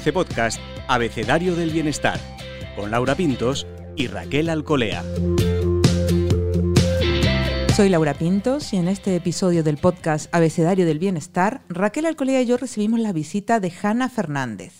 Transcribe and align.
Podcast 0.00 0.60
Abecedario 0.88 1.54
del 1.54 1.70
Bienestar, 1.70 2.18
con 2.74 2.90
Laura 2.90 3.14
Pintos 3.14 3.64
y 3.94 4.08
Raquel 4.08 4.48
Alcolea. 4.48 5.04
Soy 7.76 7.88
Laura 7.88 8.14
Pintos 8.14 8.72
y 8.72 8.76
en 8.76 8.88
este 8.88 9.14
episodio 9.14 9.62
del 9.62 9.76
podcast 9.76 10.34
Abecedario 10.34 10.84
del 10.84 10.98
Bienestar, 10.98 11.62
Raquel 11.68 12.06
Alcolea 12.06 12.42
y 12.42 12.46
yo 12.46 12.56
recibimos 12.56 12.98
la 12.98 13.12
visita 13.12 13.60
de 13.60 13.72
Hanna 13.82 14.08
Fernández. 14.08 14.72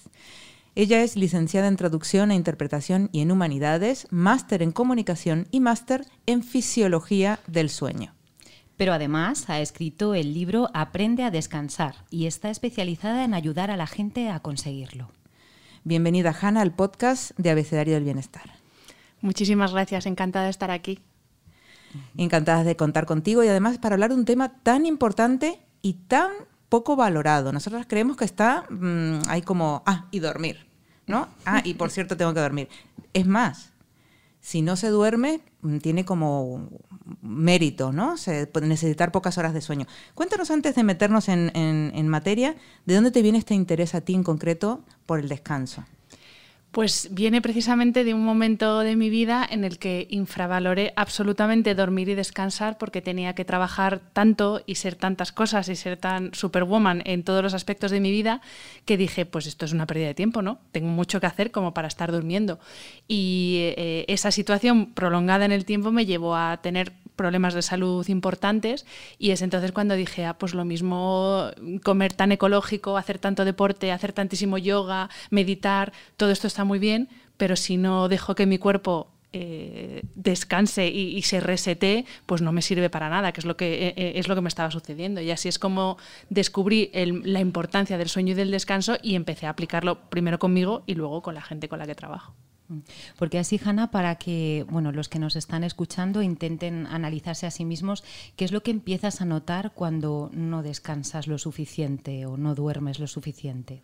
Ella 0.75 1.03
es 1.03 1.17
licenciada 1.17 1.69
en 1.69 1.77
Traducción 1.77 2.33
e 2.33 2.35
Interpretación 2.35 3.09
y 3.12 3.21
en 3.21 3.31
Humanidades, 3.31 4.09
máster 4.11 4.62
en 4.62 4.73
Comunicación 4.73 5.46
y 5.53 5.61
máster 5.61 6.07
en 6.27 6.43
Fisiología 6.43 7.39
del 7.46 7.71
Sueño. 7.71 8.14
Pero 8.77 8.93
además 8.93 9.49
ha 9.49 9.61
escrito 9.61 10.14
el 10.14 10.35
libro 10.35 10.69
Aprende 10.75 11.23
a 11.23 11.31
descansar 11.31 11.95
y 12.11 12.27
está 12.27 12.51
especializada 12.51 13.25
en 13.25 13.35
ayudar 13.35 13.71
a 13.71 13.77
la 13.77 13.87
gente 13.87 14.31
a 14.31 14.41
conseguirlo. 14.41 15.11
Bienvenida, 15.85 16.35
Hanna, 16.39 16.63
al 16.63 16.75
podcast 16.75 17.39
de 17.39 17.51
Abecedario 17.51 17.95
del 17.95 18.05
Bienestar. 18.05 18.51
Muchísimas 19.21 19.73
gracias, 19.73 20.07
encantada 20.07 20.46
de 20.46 20.51
estar 20.51 20.71
aquí. 20.71 20.99
Encantada 22.17 22.65
de 22.65 22.75
contar 22.75 23.07
contigo 23.07 23.45
y 23.45 23.49
además 23.49 23.79
para 23.79 23.95
hablar 23.95 24.11
de 24.11 24.17
un 24.17 24.25
tema 24.25 24.61
tan 24.63 24.87
importante 24.87 25.61
y 25.81 25.95
tan 26.09 26.32
poco 26.68 26.96
valorado. 26.96 27.53
Nosotros 27.53 27.87
creemos 27.89 28.17
que 28.17 28.25
está 28.25 28.65
mm, 28.71 29.29
ahí 29.29 29.43
como, 29.43 29.85
ah, 29.87 30.09
y 30.11 30.18
dormir, 30.18 30.67
¿no? 31.07 31.29
Ah, 31.46 31.63
y 31.65 31.75
por 31.75 31.91
cierto 31.93 32.17
tengo 32.17 32.34
que 32.34 32.41
dormir. 32.41 32.69
Es 33.12 33.27
más, 33.27 33.73
si 34.44 34.61
no 34.61 34.77
se 34.77 34.89
duerme, 34.89 35.41
mm, 35.62 35.78
tiene 35.78 36.05
como 36.05 36.69
mérito, 37.22 37.92
¿no? 37.92 38.19
Se 38.19 38.47
puede 38.47 38.67
necesitar 38.67 39.11
pocas 39.11 39.39
horas 39.39 39.55
de 39.55 39.62
sueño. 39.62 39.86
Cuéntanos 40.14 40.50
antes 40.50 40.75
de 40.75 40.84
meternos 40.84 41.31
en, 41.31 41.51
en 41.55 42.09
materia, 42.09 42.55
¿de 42.84 42.95
dónde 42.95 43.11
te 43.11 43.23
viene 43.23 43.39
este 43.39 43.55
interés 43.55 43.95
a 43.95 44.03
ti 44.03 44.12
en 44.12 44.23
concreto 44.23 44.84
por 45.06 45.19
el 45.19 45.31
descanso? 45.31 45.84
Pues 46.75 47.11
viene 47.12 47.41
precisamente 47.41 48.03
de 48.03 48.14
un 48.14 48.25
momento 48.25 48.80
de 48.80 48.97
mi 48.97 49.08
vida 49.08 49.47
en 49.48 49.62
el 49.62 49.78
que 49.78 50.08
infravaloré 50.11 50.92
absolutamente 50.97 51.77
dormir 51.77 52.08
y 52.08 52.17
descansar 52.17 52.78
porque 52.78 53.00
tenía 53.00 53.36
que 53.36 53.44
trabajar 53.44 54.00
tanto 54.12 54.61
y 54.67 54.75
ser 54.75 54.97
tantas 54.97 55.30
cosas 55.30 55.69
y 55.69 55.77
ser 55.77 55.98
tan 55.98 56.34
superwoman 56.34 57.00
en 57.05 57.22
todos 57.22 57.45
los 57.45 57.55
aspectos 57.55 57.92
de 57.92 58.00
mi 58.00 58.11
vida 58.11 58.41
que 58.86 58.97
dije, 58.97 59.25
pues 59.25 59.47
esto 59.47 59.67
es 59.67 59.72
una 59.72 59.86
pérdida 59.86 60.08
de 60.08 60.14
tiempo, 60.14 60.42
¿no? 60.42 60.58
Tengo 60.72 60.89
mucho 60.89 61.20
que 61.20 61.27
hacer 61.27 61.52
como 61.52 61.75
para 61.75 61.86
estar 61.86 62.11
durmiendo. 62.11 62.58
Y 63.06 63.72
eh, 63.77 64.05
esa 64.08 64.33
situación 64.33 64.95
prolongada 64.95 65.45
en 65.45 65.52
el 65.52 65.64
tiempo 65.64 65.92
me 65.92 66.06
llevó 66.06 66.34
a 66.34 66.56
tener 66.61 66.92
problemas 67.17 67.55
de 67.55 67.62
salud 67.62 68.07
importantes 68.09 68.87
y 69.19 69.31
es 69.31 69.43
entonces 69.43 69.73
cuando 69.73 69.95
dije, 69.95 70.25
ah, 70.25 70.39
pues 70.39 70.55
lo 70.55 70.65
mismo 70.65 71.51
comer 71.83 72.12
tan 72.12 72.33
ecológico, 72.33 72.97
hacer 72.97 73.19
tanto 73.19 73.45
deporte, 73.45 73.93
hacer 73.93 74.12
tantísimo 74.12 74.59
yoga, 74.59 75.11
meditar, 75.31 75.92
todo 76.17 76.31
esto 76.31 76.47
está 76.47 76.65
muy 76.65 76.79
bien, 76.79 77.09
pero 77.37 77.57
si 77.57 77.77
no 77.77 78.09
dejo 78.09 78.35
que 78.35 78.47
mi 78.47 78.59
cuerpo 78.59 79.09
eh, 79.37 80.03
descanse 80.15 80.87
y, 80.87 81.20
se 81.23 81.41
resete, 81.41 82.05
pues 82.25 82.41
no 82.41 82.53
me 82.53 82.62
sirve 82.62 82.89
para 82.89 83.09
nada, 83.09 83.33
que 83.33 83.41
es 83.41 83.45
lo 83.45 83.57
que, 83.57 83.89
eh, 83.89 83.95
eh, 83.97 84.12
es 84.15 84.29
lo 84.29 84.37
que 84.37 84.41
me 84.41 84.48
estaba 84.48 84.70
sucediendo. 84.70 85.20
Y 85.20 85.33
así 85.33 85.48
es 85.48 85.59
como 85.59 85.98
descubrí 86.31 86.92
la 86.95 87.41
importancia 87.41 87.98
del 87.98 88.09
sueño 88.09 88.31
y 88.33 88.35
del 88.35 88.53
descanso 88.53 88.97
y 89.03 89.17
empecé 89.17 89.47
a 89.47 89.51
aplicarlo 89.51 90.09
primero 90.09 90.39
conmigo 90.39 90.85
y 90.87 90.95
luego 90.95 91.20
con 91.20 91.35
la 91.35 91.42
gente 91.42 91.69
con 91.69 91.81
la 91.81 91.87
que 91.87 91.97
trabajo. 91.97 92.33
Porque 93.19 93.39
así, 93.39 93.61
Hanna, 93.62 93.91
para 93.91 94.17
que 94.17 94.64
bueno, 94.69 94.92
los 94.92 95.08
que 95.08 95.19
nos 95.19 95.36
están 95.36 95.64
escuchando 95.64 96.22
intenten 96.22 96.86
analizarse 96.86 97.47
a 97.47 97.50
sí 97.50 97.64
mismos, 97.64 98.05
¿qué 98.36 98.44
es 98.44 98.53
lo 98.53 98.62
que 98.62 98.70
empiezas 98.70 99.20
a 99.20 99.25
notar 99.25 99.72
cuando 99.75 100.30
no 100.33 100.62
descansas 100.62 101.27
lo 101.27 101.39
suficiente 101.39 102.27
o 102.27 102.36
no 102.36 102.55
duermes 102.55 102.98
lo 102.98 103.06
suficiente? 103.06 103.83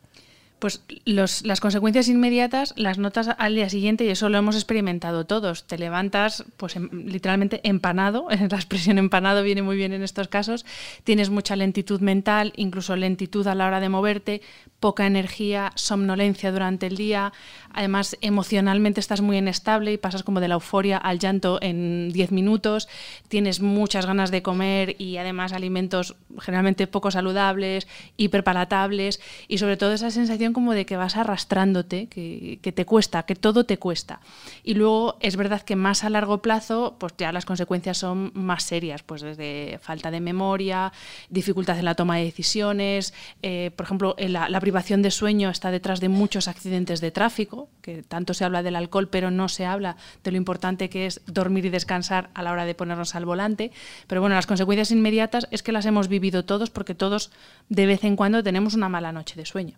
Pues 0.60 0.82
las 1.06 1.60
consecuencias 1.60 2.08
inmediatas 2.08 2.74
las 2.76 2.98
notas 2.98 3.30
al 3.38 3.54
día 3.54 3.70
siguiente 3.70 4.04
y 4.04 4.10
eso 4.10 4.28
lo 4.28 4.36
hemos 4.36 4.56
experimentado 4.56 5.24
todos. 5.24 5.64
Te 5.66 5.78
levantas 5.78 6.44
pues 6.58 6.76
em, 6.76 6.90
literalmente 7.06 7.60
empanado, 7.64 8.28
la 8.50 8.56
expresión 8.56 8.98
empanado 8.98 9.42
viene 9.42 9.62
muy 9.62 9.76
bien 9.76 9.94
en 9.94 10.02
estos 10.02 10.28
casos, 10.28 10.66
tienes 11.02 11.30
mucha 11.30 11.56
lentitud 11.56 12.00
mental, 12.00 12.52
incluso 12.56 12.94
lentitud 12.94 13.46
a 13.46 13.54
la 13.54 13.66
hora 13.66 13.80
de 13.80 13.88
moverte, 13.88 14.42
poca 14.80 15.06
energía, 15.06 15.72
somnolencia 15.76 16.52
durante 16.52 16.86
el 16.86 16.96
día, 16.96 17.32
además 17.72 18.16
emocionalmente 18.20 19.00
estás 19.00 19.20
muy 19.20 19.38
inestable 19.38 19.92
y 19.92 19.98
pasas 19.98 20.22
como 20.22 20.40
de 20.40 20.48
la 20.48 20.54
euforia 20.54 20.98
al 20.98 21.18
llanto 21.18 21.58
en 21.62 22.10
10 22.12 22.32
minutos, 22.32 22.88
tienes 23.28 23.60
muchas 23.60 24.04
ganas 24.04 24.30
de 24.30 24.42
comer 24.42 24.96
y 24.98 25.16
además 25.16 25.52
alimentos 25.52 26.16
generalmente 26.38 26.86
poco 26.86 27.10
saludables, 27.10 27.88
hiperpalatables 28.16 29.20
y 29.48 29.58
sobre 29.58 29.76
todo 29.76 29.92
esa 29.92 30.10
sensación 30.10 30.49
como 30.52 30.72
de 30.72 30.86
que 30.86 30.96
vas 30.96 31.16
arrastrándote, 31.16 32.06
que, 32.06 32.58
te 32.74 32.84
cuesta, 32.84 33.24
que 33.24 33.34
todo 33.34 33.64
te 33.64 33.78
cuesta. 33.78 34.20
Y 34.62 34.74
luego 34.74 35.16
es 35.20 35.36
verdad 35.36 35.62
que 35.62 35.76
más 35.76 36.04
a 36.04 36.10
largo 36.10 36.42
plazo, 36.42 36.96
pues 36.98 37.14
ya 37.18 37.32
las 37.32 37.44
consecuencias 37.44 37.98
son 37.98 38.32
más 38.34 38.62
serias, 38.62 39.02
pues 39.02 39.22
desde 39.22 39.78
falta 39.82 40.10
de 40.10 40.20
memoria, 40.20 40.92
dificultad 41.28 41.78
en 41.78 41.84
la 41.84 41.94
toma 41.94 42.16
de 42.16 42.24
decisiones, 42.24 43.14
eh, 43.42 43.70
por 43.76 43.86
ejemplo, 43.86 44.16
la, 44.18 44.48
la 44.48 44.60
privación 44.60 45.02
de 45.02 45.10
sueño 45.10 45.50
está 45.50 45.70
detrás 45.70 46.00
de 46.00 46.08
muchos 46.08 46.48
accidentes 46.48 47.00
de 47.00 47.10
tráfico, 47.10 47.68
que 47.82 48.02
tanto 48.02 48.34
se 48.34 48.44
habla 48.44 48.62
del 48.62 48.76
alcohol, 48.76 49.08
pero 49.08 49.30
no 49.30 49.48
se 49.48 49.66
habla 49.66 49.96
de 50.24 50.30
lo 50.30 50.36
importante 50.36 50.88
que 50.88 51.06
es 51.06 51.20
dormir 51.26 51.64
y 51.66 51.70
descansar 51.70 52.30
a 52.34 52.42
la 52.42 52.52
hora 52.52 52.64
de 52.64 52.74
ponernos 52.74 53.14
al 53.14 53.24
volante. 53.24 53.72
Pero 54.06 54.20
bueno, 54.20 54.36
las 54.36 54.46
consecuencias 54.46 54.90
inmediatas 54.90 55.48
es 55.50 55.62
que 55.62 55.72
las 55.72 55.86
hemos 55.86 56.08
vivido 56.08 56.44
todos 56.44 56.70
porque 56.70 56.94
todos 56.94 57.30
de 57.68 57.86
vez 57.86 58.04
en 58.04 58.16
cuando 58.16 58.42
tenemos 58.42 58.74
una 58.74 58.88
mala 58.88 59.12
noche 59.12 59.36
de 59.36 59.46
sueño. 59.46 59.76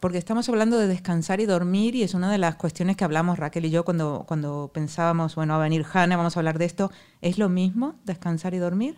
Porque 0.00 0.18
estamos 0.18 0.48
hablando 0.48 0.78
de 0.78 0.88
descansar 0.88 1.40
y 1.40 1.46
dormir 1.46 1.94
y 1.94 2.02
es 2.02 2.14
una 2.14 2.30
de 2.32 2.38
las 2.38 2.56
cuestiones 2.56 2.96
que 2.96 3.04
hablamos 3.04 3.38
Raquel 3.38 3.64
y 3.64 3.70
yo 3.70 3.84
cuando, 3.84 4.24
cuando 4.26 4.70
pensábamos, 4.74 5.36
bueno, 5.36 5.54
va 5.54 5.60
a 5.60 5.62
venir 5.62 5.84
Hanna, 5.92 6.16
vamos 6.16 6.36
a 6.36 6.40
hablar 6.40 6.58
de 6.58 6.64
esto. 6.64 6.90
¿Es 7.22 7.38
lo 7.38 7.48
mismo 7.48 7.94
descansar 8.04 8.54
y 8.54 8.58
dormir? 8.58 8.96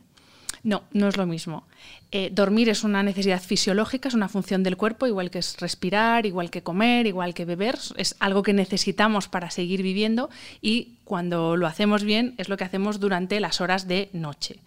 No, 0.64 0.84
no 0.92 1.08
es 1.08 1.16
lo 1.16 1.26
mismo. 1.26 1.66
Eh, 2.12 2.30
dormir 2.32 2.68
es 2.68 2.84
una 2.84 3.02
necesidad 3.02 3.42
fisiológica, 3.42 4.08
es 4.08 4.14
una 4.14 4.28
función 4.28 4.62
del 4.62 4.76
cuerpo, 4.76 5.08
igual 5.08 5.30
que 5.30 5.40
es 5.40 5.56
respirar, 5.58 6.24
igual 6.24 6.50
que 6.50 6.62
comer, 6.62 7.06
igual 7.06 7.34
que 7.34 7.44
beber, 7.44 7.78
es 7.96 8.14
algo 8.20 8.42
que 8.44 8.52
necesitamos 8.52 9.28
para 9.28 9.50
seguir 9.50 9.82
viviendo 9.82 10.30
y 10.60 10.98
cuando 11.04 11.56
lo 11.56 11.66
hacemos 11.66 12.04
bien 12.04 12.34
es 12.38 12.48
lo 12.48 12.56
que 12.56 12.64
hacemos 12.64 13.00
durante 13.00 13.40
las 13.40 13.60
horas 13.60 13.88
de 13.88 14.08
noche. 14.12 14.60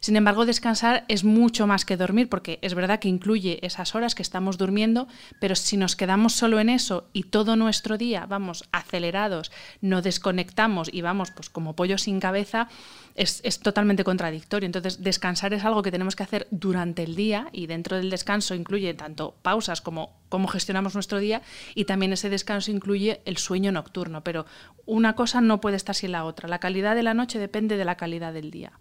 Sin 0.00 0.16
embargo, 0.16 0.46
descansar 0.46 1.04
es 1.08 1.24
mucho 1.24 1.66
más 1.66 1.84
que 1.84 1.96
dormir, 1.96 2.28
porque 2.28 2.58
es 2.62 2.74
verdad 2.74 3.00
que 3.00 3.08
incluye 3.08 3.58
esas 3.66 3.94
horas 3.94 4.14
que 4.14 4.22
estamos 4.22 4.58
durmiendo, 4.58 5.08
pero 5.40 5.54
si 5.54 5.76
nos 5.76 5.96
quedamos 5.96 6.34
solo 6.34 6.60
en 6.60 6.68
eso 6.68 7.08
y 7.12 7.24
todo 7.24 7.56
nuestro 7.56 7.98
día 7.98 8.26
vamos 8.26 8.64
acelerados, 8.72 9.50
no 9.80 10.02
desconectamos 10.02 10.88
y 10.92 11.02
vamos 11.02 11.30
pues 11.30 11.50
como 11.50 11.74
pollo 11.74 11.98
sin 11.98 12.20
cabeza, 12.20 12.68
es, 13.14 13.60
totalmente 13.60 14.04
contradictorio. 14.04 14.66
Entonces, 14.66 15.02
descansar 15.02 15.52
es 15.52 15.64
algo 15.64 15.82
que 15.82 15.90
tenemos 15.90 16.14
que 16.14 16.22
hacer 16.22 16.46
durante 16.50 17.02
el 17.02 17.16
día 17.16 17.48
y 17.52 17.66
dentro 17.66 17.96
del 17.96 18.10
descanso 18.10 18.54
incluye 18.54 18.94
tanto 18.94 19.34
pausas 19.42 19.80
como 19.80 20.16
cómo 20.28 20.46
gestionamos 20.46 20.94
nuestro 20.94 21.18
día 21.18 21.42
y 21.74 21.84
también 21.84 22.12
ese 22.12 22.30
descanso 22.30 22.70
incluye 22.70 23.20
el 23.24 23.36
sueño 23.36 23.72
nocturno, 23.72 24.22
pero 24.22 24.46
una 24.86 25.14
cosa 25.14 25.40
no 25.40 25.60
puede 25.60 25.76
estar 25.76 25.94
sin 25.94 26.12
la 26.12 26.24
otra. 26.24 26.48
La 26.48 26.60
calidad 26.60 26.94
de 26.94 27.02
la 27.02 27.14
noche 27.14 27.38
depende 27.38 27.76
de 27.76 27.84
la 27.84 27.96
calidad 27.96 28.32
del 28.32 28.50
día 28.50 28.72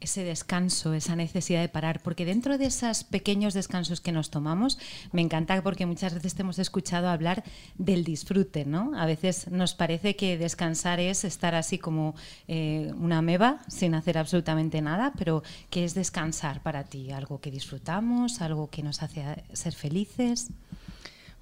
ese 0.00 0.24
descanso, 0.24 0.92
esa 0.92 1.16
necesidad 1.16 1.60
de 1.60 1.68
parar, 1.68 2.00
porque 2.02 2.24
dentro 2.24 2.58
de 2.58 2.66
esos 2.66 3.04
pequeños 3.04 3.54
descansos 3.54 4.00
que 4.00 4.12
nos 4.12 4.30
tomamos, 4.30 4.78
me 5.12 5.22
encanta 5.22 5.62
porque 5.62 5.86
muchas 5.86 6.14
veces 6.14 6.34
te 6.34 6.42
hemos 6.42 6.58
escuchado 6.58 7.08
hablar 7.08 7.44
del 7.78 8.04
disfrute, 8.04 8.64
¿no? 8.64 8.92
A 8.98 9.06
veces 9.06 9.50
nos 9.50 9.74
parece 9.74 10.14
que 10.14 10.36
descansar 10.36 11.00
es 11.00 11.24
estar 11.24 11.54
así 11.54 11.78
como 11.78 12.14
eh, 12.46 12.92
una 12.98 13.22
meba 13.22 13.60
sin 13.68 13.94
hacer 13.94 14.18
absolutamente 14.18 14.82
nada, 14.82 15.12
pero 15.16 15.42
¿qué 15.70 15.84
es 15.84 15.94
descansar 15.94 16.62
para 16.62 16.84
ti? 16.84 17.10
¿Algo 17.10 17.40
que 17.40 17.50
disfrutamos? 17.50 18.42
¿Algo 18.42 18.68
que 18.68 18.82
nos 18.82 19.02
hace 19.02 19.44
ser 19.52 19.74
felices? 19.74 20.48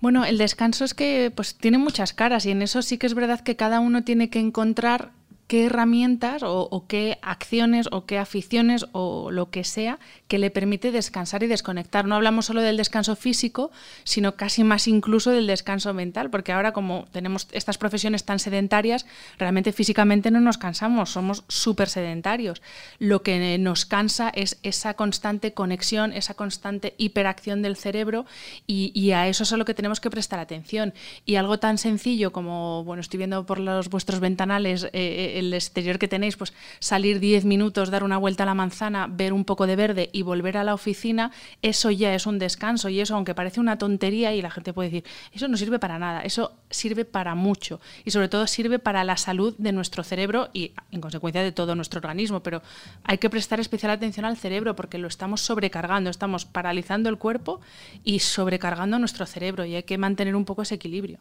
Bueno, 0.00 0.24
el 0.24 0.38
descanso 0.38 0.84
es 0.84 0.92
que 0.92 1.32
pues 1.34 1.54
tiene 1.54 1.78
muchas 1.78 2.12
caras 2.12 2.44
y 2.46 2.50
en 2.50 2.62
eso 2.62 2.82
sí 2.82 2.98
que 2.98 3.06
es 3.06 3.14
verdad 3.14 3.40
que 3.40 3.56
cada 3.56 3.80
uno 3.80 4.04
tiene 4.04 4.28
que 4.28 4.38
encontrar 4.38 5.12
qué 5.46 5.66
herramientas 5.66 6.42
o, 6.42 6.86
qué 6.88 7.18
acciones 7.22 7.88
o 7.92 8.06
qué 8.06 8.18
aficiones 8.18 8.86
o 8.92 9.30
lo 9.30 9.50
que 9.50 9.64
sea 9.64 9.98
que 10.28 10.38
le 10.38 10.50
permite 10.50 10.90
descansar 10.90 11.42
y 11.42 11.46
desconectar. 11.46 12.06
No 12.06 12.14
hablamos 12.14 12.46
solo 12.46 12.62
del 12.62 12.76
descanso 12.76 13.14
físico, 13.14 13.70
sino 14.04 14.36
casi 14.36 14.64
más 14.64 14.88
incluso 14.88 15.30
del 15.30 15.46
descanso 15.46 15.92
mental, 15.92 16.30
porque 16.30 16.52
ahora 16.52 16.72
como 16.72 17.06
tenemos 17.12 17.46
estas 17.52 17.78
profesiones 17.78 18.24
tan 18.24 18.38
sedentarias, 18.38 19.06
realmente 19.38 19.72
físicamente 19.72 20.30
no 20.30 20.40
nos 20.40 20.58
cansamos, 20.58 21.10
somos 21.10 21.44
súper 21.48 21.88
sedentarios. 21.88 22.62
Lo 22.98 23.22
que 23.22 23.58
nos 23.58 23.84
cansa 23.84 24.30
es 24.30 24.58
esa 24.62 24.94
constante 24.94 25.52
conexión, 25.52 26.12
esa 26.12 26.34
constante 26.34 26.94
hiperacción 26.96 27.62
del 27.62 27.76
cerebro 27.76 28.26
y, 28.66 29.10
a 29.12 29.28
eso 29.28 29.42
es 29.42 29.52
a 29.52 29.56
lo 29.56 29.64
que 29.64 29.74
tenemos 29.74 30.00
que 30.00 30.10
prestar 30.10 30.40
atención. 30.40 30.94
Y 31.26 31.36
algo 31.36 31.58
tan 31.58 31.78
sencillo 31.78 32.32
como, 32.32 32.84
bueno, 32.84 33.00
estoy 33.00 33.18
viendo 33.18 33.44
por 33.46 33.58
los 33.58 33.90
vuestros 33.90 34.20
ventanales, 34.20 34.88
eh, 34.92 35.33
el 35.38 35.52
exterior 35.52 35.98
que 35.98 36.08
tenéis, 36.08 36.36
pues 36.36 36.52
salir 36.78 37.20
10 37.20 37.44
minutos, 37.44 37.90
dar 37.90 38.04
una 38.04 38.18
vuelta 38.18 38.44
a 38.44 38.46
la 38.46 38.54
manzana, 38.54 39.06
ver 39.08 39.32
un 39.32 39.44
poco 39.44 39.66
de 39.66 39.76
verde 39.76 40.10
y 40.12 40.22
volver 40.22 40.56
a 40.56 40.64
la 40.64 40.74
oficina, 40.74 41.30
eso 41.62 41.90
ya 41.90 42.14
es 42.14 42.26
un 42.26 42.38
descanso 42.38 42.88
y 42.88 43.00
eso, 43.00 43.14
aunque 43.14 43.34
parece 43.34 43.60
una 43.60 43.78
tontería 43.78 44.34
y 44.34 44.42
la 44.42 44.50
gente 44.50 44.72
puede 44.72 44.90
decir, 44.90 45.04
eso 45.32 45.48
no 45.48 45.56
sirve 45.56 45.78
para 45.78 45.98
nada, 45.98 46.22
eso 46.22 46.52
sirve 46.70 47.04
para 47.04 47.34
mucho 47.34 47.80
y 48.04 48.10
sobre 48.10 48.28
todo 48.28 48.46
sirve 48.46 48.78
para 48.78 49.04
la 49.04 49.16
salud 49.16 49.54
de 49.58 49.72
nuestro 49.72 50.04
cerebro 50.04 50.50
y 50.52 50.72
en 50.90 51.00
consecuencia 51.00 51.42
de 51.42 51.52
todo 51.52 51.74
nuestro 51.74 51.98
organismo, 51.98 52.40
pero 52.40 52.62
hay 53.04 53.18
que 53.18 53.30
prestar 53.30 53.60
especial 53.60 53.90
atención 53.92 54.24
al 54.24 54.36
cerebro 54.36 54.76
porque 54.76 54.98
lo 54.98 55.08
estamos 55.08 55.40
sobrecargando, 55.40 56.10
estamos 56.10 56.44
paralizando 56.44 57.08
el 57.08 57.18
cuerpo 57.18 57.60
y 58.04 58.20
sobrecargando 58.20 58.98
nuestro 58.98 59.26
cerebro 59.26 59.64
y 59.64 59.74
hay 59.74 59.82
que 59.82 59.98
mantener 59.98 60.36
un 60.36 60.44
poco 60.44 60.62
ese 60.62 60.76
equilibrio. 60.76 61.18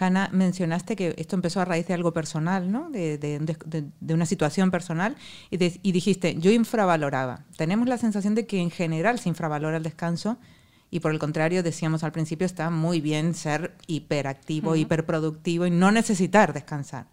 Hanna, 0.00 0.28
mencionaste 0.32 0.96
que 0.96 1.14
esto 1.16 1.36
empezó 1.36 1.60
a 1.60 1.64
raíz 1.64 1.86
de 1.86 1.94
algo 1.94 2.12
personal, 2.12 2.72
¿no? 2.72 2.90
de, 2.90 3.01
una 4.00 4.26
situación 4.26 4.70
personal, 4.70 5.16
y, 5.50 5.56
y, 5.82 5.92
dijiste, 5.92 6.36
yo 6.38 6.50
infravaloraba. 6.50 7.44
Tenemos 7.56 7.88
la 7.88 7.98
sensación 7.98 8.34
de 8.34 8.46
que 8.46 8.60
en 8.60 8.70
general 8.70 9.18
se 9.18 9.28
infravalora 9.28 9.76
el 9.76 9.82
descanso, 9.82 10.38
y 10.90 11.00
por 11.00 11.10
el 11.12 11.18
contrario, 11.18 11.62
decíamos 11.62 12.04
al 12.04 12.12
principio, 12.12 12.44
está 12.44 12.68
muy 12.68 13.00
bien 13.00 13.34
ser 13.34 13.74
hiperactivo, 13.86 14.76
hiperproductivo 14.76 15.66
y 15.66 15.70
no 15.70 15.90
necesitar 15.90 16.52
descansar. 16.52 17.06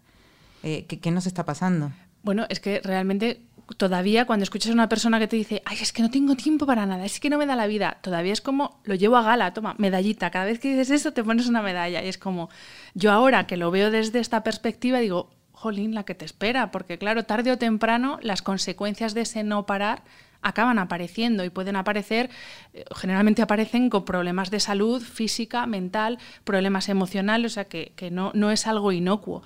Eh, 0.62 0.84
¿qué, 0.86 1.00
¿Qué 1.00 1.10
nos 1.10 1.26
está 1.26 1.46
pasando? 1.46 1.90
Bueno, 2.22 2.44
es 2.50 2.60
que 2.60 2.80
realmente 2.84 3.40
todavía 3.76 4.26
cuando 4.26 4.44
escuchas 4.44 4.70
a 4.70 4.74
una 4.74 4.88
persona 4.88 5.18
que 5.18 5.28
te 5.28 5.36
dice, 5.36 5.62
ay, 5.64 5.78
es 5.80 5.92
que 5.92 6.02
no 6.02 6.10
tengo 6.10 6.36
tiempo 6.36 6.66
para 6.66 6.86
nada, 6.86 7.04
es 7.04 7.20
que 7.20 7.30
no 7.30 7.38
me 7.38 7.46
da 7.46 7.56
la 7.56 7.66
vida, 7.66 7.98
todavía 8.02 8.32
es 8.32 8.40
como, 8.40 8.80
lo 8.84 8.94
llevo 8.94 9.16
a 9.16 9.22
gala, 9.22 9.54
toma, 9.54 9.74
medallita, 9.78 10.30
cada 10.30 10.44
vez 10.44 10.58
que 10.58 10.70
dices 10.70 10.90
eso 10.90 11.12
te 11.12 11.24
pones 11.24 11.46
una 11.46 11.62
medalla. 11.62 12.02
Y 12.02 12.08
es 12.08 12.18
como, 12.18 12.50
yo 12.94 13.12
ahora 13.12 13.46
que 13.46 13.56
lo 13.56 13.70
veo 13.70 13.90
desde 13.90 14.18
esta 14.18 14.42
perspectiva 14.42 14.98
digo, 14.98 15.30
jolín, 15.60 15.94
la 15.94 16.04
que 16.04 16.14
te 16.14 16.24
espera, 16.24 16.70
porque 16.70 16.96
claro, 16.96 17.24
tarde 17.24 17.52
o 17.52 17.58
temprano 17.58 18.18
las 18.22 18.40
consecuencias 18.40 19.12
de 19.12 19.20
ese 19.20 19.44
no 19.44 19.66
parar 19.66 20.02
acaban 20.40 20.78
apareciendo 20.78 21.44
y 21.44 21.50
pueden 21.50 21.76
aparecer, 21.76 22.30
eh, 22.72 22.84
generalmente 22.96 23.42
aparecen 23.42 23.90
con 23.90 24.06
problemas 24.06 24.50
de 24.50 24.58
salud 24.58 25.02
física, 25.02 25.66
mental, 25.66 26.18
problemas 26.44 26.88
emocionales, 26.88 27.52
o 27.52 27.54
sea 27.56 27.66
que, 27.66 27.92
que 27.94 28.10
no, 28.10 28.32
no 28.34 28.50
es 28.50 28.66
algo 28.66 28.90
inocuo. 28.90 29.42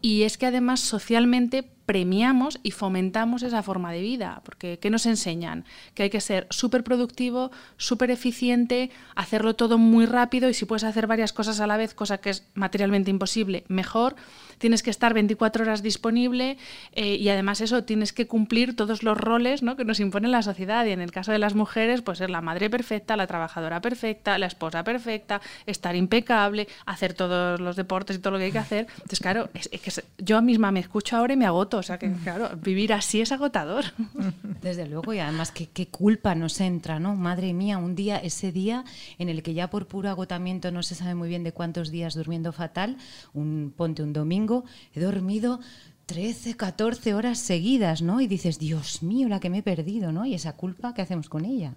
Y 0.00 0.22
es 0.22 0.38
que 0.38 0.46
además 0.46 0.80
socialmente 0.80 1.70
premiamos 1.88 2.60
y 2.62 2.72
fomentamos 2.72 3.42
esa 3.42 3.62
forma 3.62 3.92
de 3.92 4.02
vida, 4.02 4.42
porque 4.44 4.78
¿qué 4.78 4.90
nos 4.90 5.06
enseñan? 5.06 5.64
Que 5.94 6.02
hay 6.02 6.10
que 6.10 6.20
ser 6.20 6.46
súper 6.50 6.84
productivo, 6.84 7.50
súper 7.78 8.10
eficiente, 8.10 8.90
hacerlo 9.14 9.56
todo 9.56 9.78
muy 9.78 10.04
rápido 10.04 10.50
y 10.50 10.54
si 10.54 10.66
puedes 10.66 10.84
hacer 10.84 11.06
varias 11.06 11.32
cosas 11.32 11.60
a 11.60 11.66
la 11.66 11.78
vez, 11.78 11.94
cosa 11.94 12.18
que 12.18 12.28
es 12.28 12.46
materialmente 12.52 13.10
imposible, 13.10 13.64
mejor. 13.68 14.16
Tienes 14.58 14.82
que 14.82 14.90
estar 14.90 15.14
24 15.14 15.62
horas 15.62 15.82
disponible 15.82 16.58
eh, 16.92 17.14
y 17.14 17.30
además 17.30 17.62
eso, 17.62 17.84
tienes 17.84 18.12
que 18.12 18.26
cumplir 18.26 18.76
todos 18.76 19.02
los 19.02 19.16
roles 19.16 19.62
que 19.78 19.84
nos 19.86 20.00
impone 20.00 20.28
la 20.28 20.42
sociedad 20.42 20.84
y 20.84 20.90
en 20.90 21.00
el 21.00 21.10
caso 21.10 21.32
de 21.32 21.38
las 21.38 21.54
mujeres, 21.54 22.02
pues 22.02 22.18
ser 22.18 22.28
la 22.28 22.42
madre 22.42 22.68
perfecta, 22.68 23.16
la 23.16 23.26
trabajadora 23.26 23.80
perfecta, 23.80 24.36
la 24.36 24.46
esposa 24.46 24.84
perfecta, 24.84 25.40
estar 25.64 25.96
impecable, 25.96 26.68
hacer 26.84 27.14
todos 27.14 27.60
los 27.60 27.76
deportes 27.76 28.16
y 28.16 28.18
todo 28.18 28.32
lo 28.32 28.38
que 28.38 28.44
hay 28.44 28.52
que 28.52 28.58
hacer. 28.58 28.88
Entonces, 28.96 29.20
claro, 29.20 29.48
es 29.54 29.68
que 29.68 29.90
yo 30.18 30.42
misma 30.42 30.70
me 30.70 30.80
escucho 30.80 31.16
ahora 31.16 31.32
y 31.32 31.36
me 31.38 31.46
agoto 31.46 31.77
o 31.78 31.82
sea 31.82 31.98
que, 31.98 32.12
claro, 32.12 32.50
vivir 32.56 32.92
así 32.92 33.20
es 33.20 33.32
agotador. 33.32 33.84
Desde 34.62 34.86
luego, 34.86 35.12
y 35.14 35.18
además 35.18 35.50
qué, 35.50 35.66
qué 35.66 35.88
culpa 35.88 36.34
nos 36.34 36.60
entra, 36.60 36.98
¿no? 36.98 37.14
Madre 37.16 37.52
mía, 37.52 37.78
un 37.78 37.94
día, 37.94 38.18
ese 38.18 38.52
día 38.52 38.84
en 39.18 39.28
el 39.28 39.42
que 39.42 39.54
ya 39.54 39.70
por 39.70 39.86
puro 39.86 40.08
agotamiento 40.08 40.70
no 40.70 40.82
se 40.82 40.94
sabe 40.94 41.14
muy 41.14 41.28
bien 41.28 41.44
de 41.44 41.52
cuántos 41.52 41.90
días 41.90 42.14
durmiendo 42.14 42.52
fatal, 42.52 42.96
un 43.34 43.72
ponte 43.76 44.02
un 44.02 44.12
domingo, 44.12 44.64
he 44.94 45.00
dormido 45.00 45.60
13, 46.06 46.56
14 46.56 47.14
horas 47.14 47.38
seguidas, 47.38 48.00
¿no? 48.00 48.20
Y 48.20 48.26
dices, 48.26 48.58
Dios 48.58 49.02
mío, 49.02 49.28
la 49.28 49.40
que 49.40 49.50
me 49.50 49.58
he 49.58 49.62
perdido, 49.62 50.10
¿no? 50.10 50.24
Y 50.24 50.34
esa 50.34 50.54
culpa, 50.54 50.94
¿qué 50.94 51.02
hacemos 51.02 51.28
con 51.28 51.44
ella? 51.44 51.74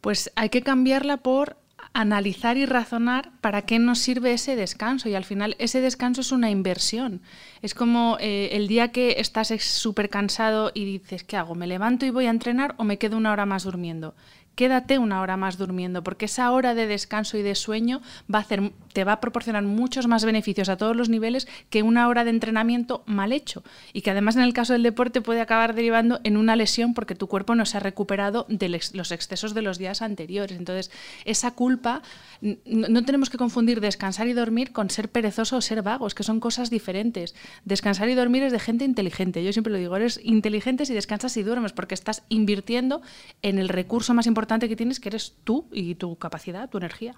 Pues 0.00 0.32
hay 0.34 0.48
que 0.48 0.62
cambiarla 0.62 1.18
por 1.18 1.58
analizar 1.94 2.56
y 2.56 2.66
razonar 2.66 3.30
para 3.40 3.62
qué 3.62 3.78
nos 3.78 4.00
sirve 4.00 4.32
ese 4.32 4.56
descanso. 4.56 5.08
Y 5.08 5.14
al 5.14 5.24
final 5.24 5.56
ese 5.58 5.80
descanso 5.80 6.20
es 6.20 6.32
una 6.32 6.50
inversión. 6.50 7.22
Es 7.62 7.74
como 7.74 8.18
eh, 8.20 8.50
el 8.52 8.68
día 8.68 8.88
que 8.88 9.16
estás 9.18 9.48
súper 9.60 10.10
cansado 10.10 10.72
y 10.74 10.84
dices, 10.84 11.24
¿qué 11.24 11.36
hago? 11.36 11.54
¿Me 11.54 11.66
levanto 11.66 12.04
y 12.04 12.10
voy 12.10 12.26
a 12.26 12.30
entrenar 12.30 12.74
o 12.78 12.84
me 12.84 12.98
quedo 12.98 13.16
una 13.16 13.32
hora 13.32 13.46
más 13.46 13.62
durmiendo? 13.62 14.14
Quédate 14.54 14.98
una 14.98 15.20
hora 15.20 15.36
más 15.36 15.58
durmiendo, 15.58 16.04
porque 16.04 16.26
esa 16.26 16.50
hora 16.52 16.74
de 16.74 16.86
descanso 16.86 17.36
y 17.36 17.42
de 17.42 17.54
sueño 17.54 18.00
va 18.32 18.38
a 18.38 18.42
hacer, 18.42 18.72
te 18.92 19.04
va 19.04 19.12
a 19.12 19.20
proporcionar 19.20 19.62
muchos 19.64 20.06
más 20.06 20.24
beneficios 20.24 20.68
a 20.68 20.76
todos 20.76 20.96
los 20.96 21.08
niveles 21.08 21.48
que 21.70 21.82
una 21.82 22.08
hora 22.08 22.24
de 22.24 22.30
entrenamiento 22.30 23.02
mal 23.06 23.32
hecho. 23.32 23.62
Y 23.92 24.02
que 24.02 24.10
además 24.10 24.36
en 24.36 24.42
el 24.42 24.52
caso 24.52 24.72
del 24.72 24.82
deporte 24.82 25.20
puede 25.20 25.40
acabar 25.40 25.74
derivando 25.74 26.20
en 26.24 26.36
una 26.36 26.56
lesión 26.56 26.94
porque 26.94 27.14
tu 27.14 27.26
cuerpo 27.26 27.54
no 27.54 27.66
se 27.66 27.76
ha 27.76 27.80
recuperado 27.80 28.46
de 28.48 28.68
los 28.68 29.12
excesos 29.12 29.54
de 29.54 29.62
los 29.62 29.78
días 29.78 30.02
anteriores. 30.02 30.56
Entonces, 30.56 30.90
esa 31.24 31.52
culpa, 31.52 32.02
no 32.40 33.04
tenemos 33.04 33.30
que 33.30 33.38
confundir 33.38 33.80
descansar 33.80 34.28
y 34.28 34.32
dormir 34.32 34.72
con 34.72 34.90
ser 34.90 35.08
perezoso 35.08 35.56
o 35.56 35.60
ser 35.60 35.82
vagos, 35.82 36.14
que 36.14 36.22
son 36.22 36.40
cosas 36.40 36.70
diferentes. 36.70 37.34
Descansar 37.64 38.08
y 38.08 38.14
dormir 38.14 38.44
es 38.44 38.52
de 38.52 38.60
gente 38.60 38.84
inteligente. 38.84 39.44
Yo 39.44 39.52
siempre 39.52 39.72
lo 39.72 39.78
digo, 39.78 39.96
eres 39.96 40.20
inteligente 40.22 40.86
si 40.86 40.94
descansas 40.94 41.36
y 41.36 41.42
duermes, 41.42 41.72
porque 41.72 41.94
estás 41.94 42.22
invirtiendo 42.28 43.02
en 43.42 43.58
el 43.58 43.68
recurso 43.68 44.14
más 44.14 44.26
importante 44.26 44.43
que 44.46 44.76
tienes, 44.76 45.00
que 45.00 45.08
eres 45.08 45.36
tú 45.44 45.66
y 45.72 45.94
tu 45.94 46.16
capacidad, 46.16 46.68
tu 46.68 46.78
energía. 46.78 47.14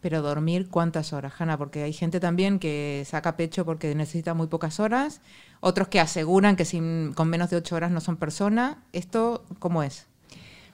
Pero 0.00 0.22
dormir 0.22 0.68
cuántas 0.68 1.12
horas, 1.12 1.32
Hanna, 1.38 1.58
porque 1.58 1.82
hay 1.82 1.92
gente 1.92 2.20
también 2.20 2.58
que 2.58 3.04
saca 3.06 3.36
pecho 3.36 3.64
porque 3.64 3.94
necesita 3.94 4.34
muy 4.34 4.46
pocas 4.46 4.78
horas, 4.78 5.20
otros 5.60 5.88
que 5.88 6.00
aseguran 6.00 6.56
que 6.56 6.64
sin, 6.64 7.12
con 7.14 7.28
menos 7.28 7.50
de 7.50 7.56
ocho 7.56 7.76
horas 7.76 7.90
no 7.90 8.00
son 8.00 8.16
personas. 8.16 8.76
¿Esto 8.92 9.44
cómo 9.58 9.82
es? 9.82 10.06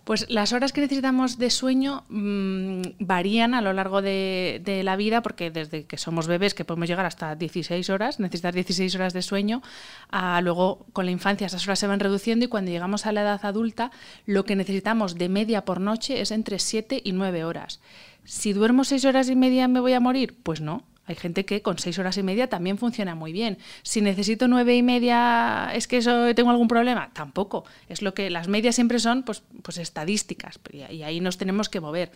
Pues 0.04 0.28
las 0.28 0.52
horas 0.52 0.72
que 0.72 0.80
necesitamos 0.80 1.38
de 1.38 1.48
sueño 1.48 2.04
mm, 2.08 2.82
varían 2.98 3.54
a 3.54 3.62
lo 3.62 3.72
largo 3.72 4.02
de, 4.02 4.80
la 4.82 4.96
vida, 4.96 5.22
porque 5.22 5.52
desde 5.52 5.84
que 5.84 5.96
somos 5.96 6.26
bebés, 6.26 6.54
que 6.54 6.64
podemos 6.64 6.88
llegar 6.88 7.06
hasta 7.06 7.36
16 7.36 7.88
horas, 7.88 8.18
necesitar 8.18 8.52
16 8.52 8.92
horas 8.96 9.12
de 9.12 9.22
sueño, 9.22 9.62
a 10.10 10.40
luego 10.40 10.86
con 10.92 11.04
la 11.04 11.12
infancia 11.12 11.46
esas 11.46 11.64
horas 11.66 11.78
se 11.78 11.86
van 11.86 12.00
reduciendo 12.00 12.44
y 12.44 12.48
cuando 12.48 12.72
llegamos 12.72 13.06
a 13.06 13.12
la 13.12 13.22
edad 13.22 13.40
adulta, 13.44 13.92
lo 14.26 14.44
que 14.44 14.56
necesitamos 14.56 15.14
de 15.14 15.28
media 15.28 15.64
por 15.64 15.80
noche 15.80 16.20
es 16.20 16.32
entre 16.32 16.58
7 16.58 17.00
y 17.04 17.12
9 17.12 17.44
horas. 17.44 17.80
Si 18.24 18.52
duermo 18.52 18.82
6 18.82 19.04
horas 19.04 19.28
y 19.28 19.36
media 19.36 19.68
me 19.68 19.78
voy 19.78 19.92
a 19.92 20.00
morir, 20.00 20.36
pues 20.42 20.60
no, 20.60 20.82
hay 21.06 21.16
gente 21.16 21.44
que 21.44 21.62
con 21.62 21.78
seis 21.78 21.98
horas 21.98 22.16
y 22.16 22.22
media 22.22 22.48
también 22.48 22.78
funciona 22.78 23.14
muy 23.14 23.32
bien. 23.32 23.58
Si 23.82 24.00
necesito 24.00 24.46
nueve 24.46 24.76
y 24.76 24.82
media, 24.82 25.70
¿es 25.74 25.88
que 25.88 25.98
eso 25.98 26.34
tengo 26.34 26.50
algún 26.50 26.68
problema? 26.68 27.10
Tampoco. 27.12 27.64
Es 27.88 28.02
lo 28.02 28.14
que 28.14 28.30
las 28.30 28.48
medias 28.48 28.76
siempre 28.76 28.98
son 28.98 29.24
pues, 29.24 29.42
pues 29.62 29.78
estadísticas 29.78 30.60
y 30.70 31.02
ahí 31.02 31.20
nos 31.20 31.38
tenemos 31.38 31.68
que 31.68 31.80
mover. 31.80 32.12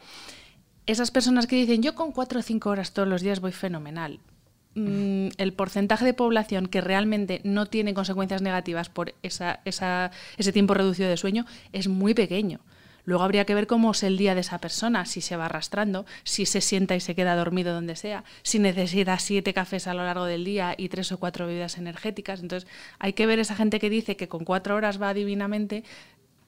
Esas 0.87 1.11
personas 1.11 1.49
que 1.49 1.57
dicen 1.57 1.83
yo 1.83 1.95
con 1.97 2.13
cuatro 2.13 2.39
o 2.41 2.43
cinco 2.43 2.71
horas 2.71 2.93
todos 2.93 3.09
los 3.09 3.23
días 3.23 3.41
voy 3.41 3.53
fenomenal. 3.53 4.21
Mm, 4.77 5.29
el 5.39 5.53
porcentaje 5.55 6.05
de 6.05 6.15
población 6.15 6.67
que 6.67 6.81
realmente 6.81 7.41
no 7.45 7.67
tiene 7.67 7.95
consecuencias 7.95 8.43
negativas 8.43 8.89
por 8.89 9.15
esa, 9.23 9.61
ese 9.65 10.53
tiempo 10.53 10.75
reducido 10.75 11.09
de 11.09 11.17
sueño 11.17 11.45
es 11.73 11.89
muy 11.89 12.15
pequeño. 12.15 12.61
Luego 13.07 13.25
habría 13.25 13.47
que 13.47 13.55
ver 13.55 13.67
cómo 13.67 13.93
es 13.93 14.03
el 14.03 14.19
día 14.19 14.35
de 14.35 14.43
esa 14.43 14.59
persona, 14.59 15.07
si 15.07 15.21
se 15.21 15.37
va 15.37 15.47
arrastrando, 15.47 16.05
si 16.25 16.45
se 16.45 16.61
sienta 16.61 16.95
y 16.95 17.01
se 17.01 17.15
queda 17.15 17.37
dormido 17.37 17.73
donde 17.73 17.97
sea, 17.97 18.25
si 18.43 18.59
necesita 18.59 19.19
siete 19.19 19.55
cafés 19.55 19.87
a 19.87 19.95
lo 19.95 20.05
largo 20.05 20.27
del 20.27 20.45
día 20.45 20.75
y 20.77 20.89
tres 20.89 21.13
o 21.13 21.19
cuatro 21.19 21.47
bebidas 21.47 21.79
energéticas. 21.79 22.41
Entonces 22.41 22.69
hay 22.99 23.15
que 23.15 23.27
ver 23.27 23.39
esa 23.39 23.55
gente 23.55 23.81
que 23.81 23.89
dice 23.89 24.17
que 24.17 24.29
con 24.29 24.45
cuatro 24.45 24.75
horas 24.75 25.01
va 25.01 25.15
divinamente 25.15 25.85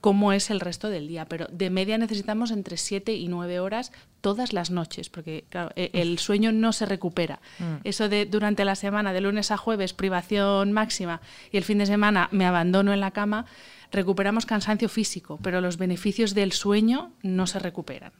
cómo 0.00 0.33
es 0.33 0.50
el 0.50 0.61
resto 0.61 0.88
del 0.88 1.09
día. 1.09 1.26
Pero 1.26 1.47
de 1.50 1.71
media 1.71 1.99
necesitamos 1.99 2.50
entre 2.50 2.76
siete 2.76 3.14
y 3.14 3.28
nueve 3.28 3.61
horas 3.61 3.93
todas 4.21 4.52
las 4.52 4.71
noches, 4.71 5.09
porque 5.11 5.45
e, 5.76 5.90
el 5.93 6.19
sueño 6.19 6.52
no 6.52 6.73
se 6.73 6.87
recupera. 6.87 7.40
Mm. 7.59 7.75
Eso 7.85 8.09
de 8.09 8.26
durante 8.26 8.64
la 8.64 8.75
semana, 8.75 9.12
de 9.12 9.21
lunes 9.21 9.50
a 9.50 9.57
jueves, 9.57 9.93
privación 9.93 10.73
máxima, 10.73 11.21
y 11.52 11.57
el 11.57 11.64
fin 11.64 11.78
de 11.78 11.87
semana 11.87 12.28
me 12.33 12.47
abandono 12.47 12.93
en 12.93 13.00
la 13.00 13.11
cama, 13.11 13.47
recuperamos 13.90 14.47
cansancio 14.47 14.88
físico, 14.88 15.38
pero 15.43 15.61
los 15.61 15.76
beneficios 15.78 16.35
del 16.35 16.52
sueño 16.52 17.12
no 17.23 17.47
se 17.47 17.59
recuperan. 17.59 18.12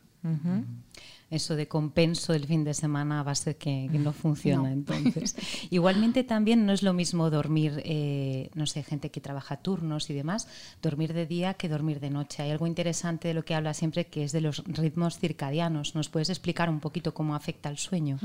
Eso 1.31 1.57
de 1.57 1.69
compenso 1.69 2.33
del 2.33 2.47
fin 2.47 2.65
de 2.65 2.73
semana 2.73 3.23
va 3.23 3.33
a 3.33 3.35
ser 3.35 3.57
que, 3.57 3.89
no 3.93 4.13
funciona. 4.15 4.73
Entonces, 4.73 5.37
igualmente 5.71 6.25
también 6.25 6.65
no 6.65 6.73
es 6.73 6.83
lo 6.83 6.95
mismo 6.95 7.29
dormir, 7.29 7.83
eh, 7.85 8.51
no 8.55 8.67
sé, 8.67 8.83
gente 8.83 9.11
que 9.11 9.21
trabaja 9.21 9.59
turnos 9.59 10.09
y 10.09 10.15
demás, 10.15 10.49
dormir 10.81 11.13
de 11.13 11.27
día 11.27 11.55
que 11.55 11.69
dormir 11.69 12.01
de 12.01 12.09
noche. 12.09 12.43
Hay 12.43 12.51
algo 12.51 12.67
interesante 12.67 13.29
de 13.29 13.35
lo 13.35 13.45
que 13.45 13.55
habla 13.55 13.75
siempre 13.75 14.07
que 14.07 14.25
es 14.25 14.33
de 14.33 14.41
los 14.41 14.65
ritmos 14.65 15.19
circadianos. 15.19 15.95
¿Nos 15.95 16.09
puedes 16.09 16.31
explicar 16.31 16.71
un 16.71 16.81
poquito 16.81 17.13
cómo 17.13 17.35
afecta 17.35 17.69
el 17.69 17.77
sueño? 17.77 18.19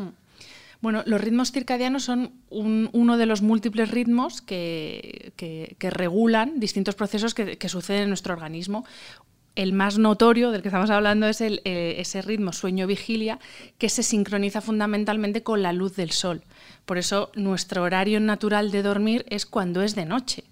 Bueno, 0.84 1.02
los 1.06 1.22
ritmos 1.22 1.54
circadianos 1.54 2.04
son 2.04 2.34
uno 2.50 3.18
de 3.18 3.26
los 3.26 3.42
múltiples 3.42 3.90
ritmos 3.90 4.42
que, 4.42 5.32
regulan 5.80 6.60
distintos 6.60 6.96
procesos 6.96 7.34
que, 7.34 7.70
suceden 7.70 8.04
en 8.04 8.10
nuestro 8.10 8.34
organismo. 8.34 8.86
El 9.56 9.74
más 9.74 9.98
notorio 9.98 10.52
del 10.52 10.62
que 10.62 10.70
estamos 10.70 10.90
hablando 10.90 11.28
es 11.28 11.42
eh, 11.42 11.60
ese 11.64 12.22
ritmo 12.22 12.54
sueño-vigilia 12.54 13.40
que 13.78 13.90
se 13.90 14.04
sincroniza 14.04 14.62
fundamentalmente 14.62 15.44
con 15.44 15.62
la 15.62 15.74
luz 15.74 15.96
del 15.96 16.12
sol. 16.12 16.44
Por 16.86 16.98
eso 16.98 17.32
nuestro 17.36 17.84
horario 17.84 18.20
natural 18.20 18.72
de 18.72 18.82
dormir 18.82 19.26
es 19.30 19.46
cuando 19.46 19.82
es 19.82 19.96
de 19.96 20.06
noche 20.06 20.44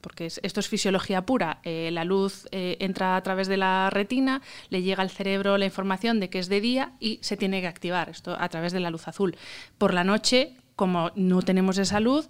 porque 0.00 0.26
esto 0.26 0.58
es 0.58 0.66
fisiología 0.66 1.24
pura. 1.24 1.60
Eh, 1.62 1.90
la 1.92 2.02
luz 2.04 2.48
eh, 2.50 2.76
entra 2.80 3.14
a 3.14 3.22
través 3.22 3.46
de 3.46 3.56
la 3.56 3.88
retina, 3.88 4.42
le 4.68 4.82
llega 4.82 5.00
al 5.00 5.10
cerebro 5.10 5.56
la 5.58 5.64
información 5.64 6.18
de 6.18 6.28
que 6.28 6.40
es 6.40 6.48
de 6.48 6.60
día 6.60 6.92
y 6.98 7.20
se 7.22 7.36
tiene 7.36 7.60
que 7.60 7.68
activar 7.68 8.08
esto 8.08 8.36
a 8.36 8.48
través 8.48 8.72
de 8.72 8.80
la 8.80 8.90
luz 8.90 9.06
azul. 9.06 9.36
Por 9.78 9.94
la 9.94 10.02
noche, 10.02 10.56
como 10.74 11.12
no 11.14 11.40
tenemos 11.42 11.78
esa 11.78 12.00
luz, 12.00 12.28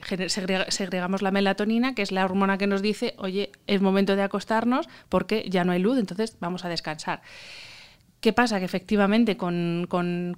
segregamos 0.00 1.22
la 1.22 1.30
melatonina, 1.30 1.94
que 1.94 2.02
es 2.02 2.12
la 2.12 2.24
hormona 2.24 2.58
que 2.58 2.66
nos 2.66 2.82
dice, 2.82 3.14
oye, 3.18 3.52
es 3.66 3.80
momento 3.80 4.16
de 4.16 4.22
acostarnos 4.22 4.88
porque 5.08 5.48
ya 5.48 5.64
no 5.64 5.72
hay 5.72 5.80
luz, 5.80 5.98
entonces 5.98 6.36
vamos 6.40 6.64
a 6.64 6.68
descansar. 6.68 7.22
¿Qué 8.24 8.32
pasa? 8.32 8.58
Que 8.58 8.64
efectivamente 8.64 9.36
con, 9.36 9.86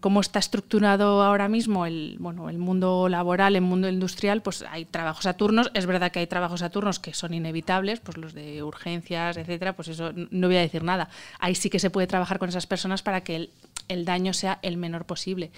cómo 0.00 0.20
está 0.20 0.40
estructurado 0.40 1.22
ahora 1.22 1.48
mismo 1.48 1.86
el, 1.86 2.16
bueno, 2.18 2.50
el 2.50 2.58
mundo 2.58 3.08
laboral, 3.08 3.54
el 3.54 3.62
mundo 3.62 3.88
industrial, 3.88 4.42
pues 4.42 4.64
hay 4.68 4.86
trabajos 4.86 5.24
a 5.26 5.36
turnos. 5.36 5.70
Es 5.72 5.86
verdad 5.86 6.10
que 6.10 6.18
hay 6.18 6.26
trabajos 6.26 6.62
a 6.62 6.70
turnos 6.70 6.98
que 6.98 7.14
son 7.14 7.32
inevitables, 7.32 8.00
pues 8.00 8.16
los 8.16 8.34
de 8.34 8.64
urgencias, 8.64 9.36
etcétera, 9.36 9.76
pues 9.76 9.86
eso 9.86 10.10
no 10.32 10.48
voy 10.48 10.56
a 10.56 10.62
decir 10.62 10.82
nada. 10.82 11.08
Ahí 11.38 11.54
sí 11.54 11.70
que 11.70 11.78
se 11.78 11.90
puede 11.90 12.08
trabajar 12.08 12.40
con 12.40 12.48
esas 12.48 12.66
personas 12.66 13.02
para 13.02 13.20
que 13.20 13.36
el, 13.36 13.50
el 13.88 14.04
daño 14.04 14.32
sea 14.32 14.58
el 14.62 14.76
menor 14.76 15.06
posible. 15.06 15.50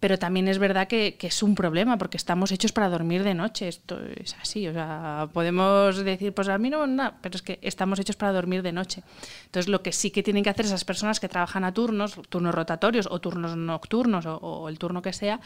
Pero 0.00 0.18
también 0.18 0.48
es 0.48 0.58
verdad 0.58 0.88
que, 0.88 1.16
es 1.20 1.42
un 1.42 1.54
problema, 1.54 1.98
porque 1.98 2.16
estamos 2.16 2.52
hechos 2.52 2.72
para 2.72 2.88
dormir 2.88 3.24
de 3.24 3.34
noche. 3.34 3.68
Esto 3.68 3.98
es 4.16 4.36
así. 4.40 4.68
O 4.68 4.72
sea, 4.72 5.28
podemos 5.32 5.96
decir, 6.04 6.32
pues 6.32 6.48
a 6.48 6.58
mí 6.58 6.70
no, 6.70 6.86
nada, 6.86 7.18
pero 7.20 7.36
es 7.36 7.42
que 7.42 7.58
estamos 7.62 7.98
hechos 7.98 8.16
para 8.16 8.32
dormir 8.32 8.62
de 8.62 8.72
noche. 8.72 9.02
Entonces, 9.46 9.68
lo 9.68 9.82
que 9.82 9.92
sí 9.92 10.10
que 10.10 10.22
tienen 10.22 10.44
que 10.44 10.50
hacer 10.50 10.66
esas 10.66 10.84
personas 10.84 11.20
que 11.20 11.28
trabajan 11.28 11.64
a 11.64 11.72
turnos, 11.72 12.20
turnos 12.28 12.54
rotatorios 12.54 13.08
o 13.10 13.20
turnos 13.20 13.56
nocturnos 13.56 14.26
o, 14.26 14.68
el 14.68 14.78
turno 14.78 15.02
que 15.02 15.12
sea, 15.12 15.40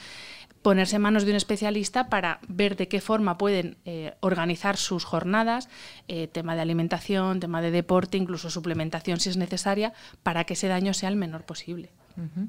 ponerse 0.62 0.96
en 0.96 1.02
manos 1.02 1.25
de 1.25 1.30
un 1.30 1.37
especialista 1.37 2.08
para 2.08 2.40
ver 2.49 2.76
de 2.76 2.88
qué 2.88 3.00
forma 3.00 3.38
pueden 3.38 3.76
eh, 3.84 4.14
organizar 4.20 4.76
sus 4.76 5.04
jornadas, 5.04 5.68
eh, 6.08 6.28
tema 6.28 6.54
de 6.54 6.62
alimentación, 6.62 7.40
tema 7.40 7.62
de 7.62 7.70
deporte, 7.70 8.18
incluso 8.18 8.50
suplementación 8.50 9.20
si 9.20 9.30
es 9.30 9.37
necesaria, 9.37 9.92
para 10.22 10.44
que 10.44 10.54
ese 10.54 10.68
daño 10.68 10.92
sea 10.92 11.08
el 11.08 11.16
menor 11.16 11.44
posible. 11.44 11.90
Mm 12.20 12.30
-hmm. 12.34 12.46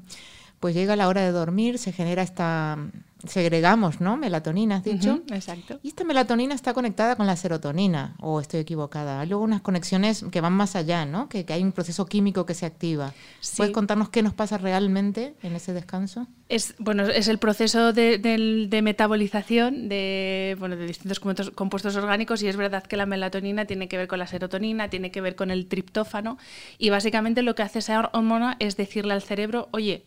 Pues 0.62 0.76
llega 0.76 0.94
la 0.94 1.08
hora 1.08 1.22
de 1.22 1.32
dormir, 1.32 1.76
se 1.76 1.90
genera 1.90 2.22
esta, 2.22 2.78
segregamos, 3.26 4.00
¿no? 4.00 4.16
Melatonina, 4.16 4.76
has 4.76 4.84
dicho. 4.84 5.20
exacto. 5.32 5.80
Y 5.82 5.88
esta 5.88 6.04
melatonina 6.04 6.54
está 6.54 6.72
conectada 6.72 7.16
con 7.16 7.26
la 7.26 7.34
serotonina, 7.34 8.14
o 8.20 8.38
estoy 8.38 8.60
equivocada. 8.60 9.18
Hay 9.18 9.28
luego 9.28 9.42
unas 9.42 9.60
conexiones 9.60 10.24
que 10.30 10.40
van 10.40 10.52
más 10.52 10.76
allá, 10.76 11.04
¿no? 11.04 11.28
Que, 11.28 11.44
hay 11.48 11.64
un 11.64 11.72
proceso 11.72 12.06
químico 12.06 12.46
que 12.46 12.54
se 12.54 12.64
activa. 12.64 13.12
¿Puedes 13.56 13.72
contarnos 13.72 14.08
qué 14.10 14.22
nos 14.22 14.34
pasa 14.34 14.56
realmente 14.56 15.34
en 15.42 15.56
ese 15.56 15.72
descanso? 15.72 16.28
Es, 16.48 16.76
bueno, 16.78 17.08
es 17.08 17.26
el 17.26 17.38
proceso 17.38 17.92
de, 17.92 18.80
metabolización 18.84 19.88
de, 19.88 20.54
bueno, 20.60 20.76
de 20.76 20.86
distintos 20.86 21.18
compuestos 21.56 21.96
orgánicos 21.96 22.40
y 22.44 22.46
es 22.46 22.56
verdad 22.56 22.84
que 22.84 22.96
la 22.96 23.06
melatonina 23.06 23.64
tiene 23.64 23.88
que 23.88 23.96
ver 23.96 24.06
con 24.06 24.20
la 24.20 24.28
serotonina, 24.28 24.90
tiene 24.90 25.10
que 25.10 25.20
ver 25.20 25.34
con 25.34 25.50
el 25.50 25.66
triptófano 25.66 26.38
y 26.78 26.90
básicamente 26.90 27.42
lo 27.42 27.56
que 27.56 27.64
hace 27.64 27.80
esa 27.80 28.08
hormona 28.12 28.54
es 28.60 28.76
decirle 28.76 29.12
al 29.12 29.22
cerebro, 29.22 29.68
oye, 29.72 30.04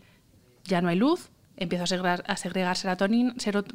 ya 0.65 0.81
no 0.81 0.89
hay 0.89 0.97
luz, 0.97 1.29
empiezo 1.57 1.83
a 1.85 1.87
segregar, 1.87 2.23
a 2.27 2.37
segregar 2.37 2.75
serotonina, 2.77 3.33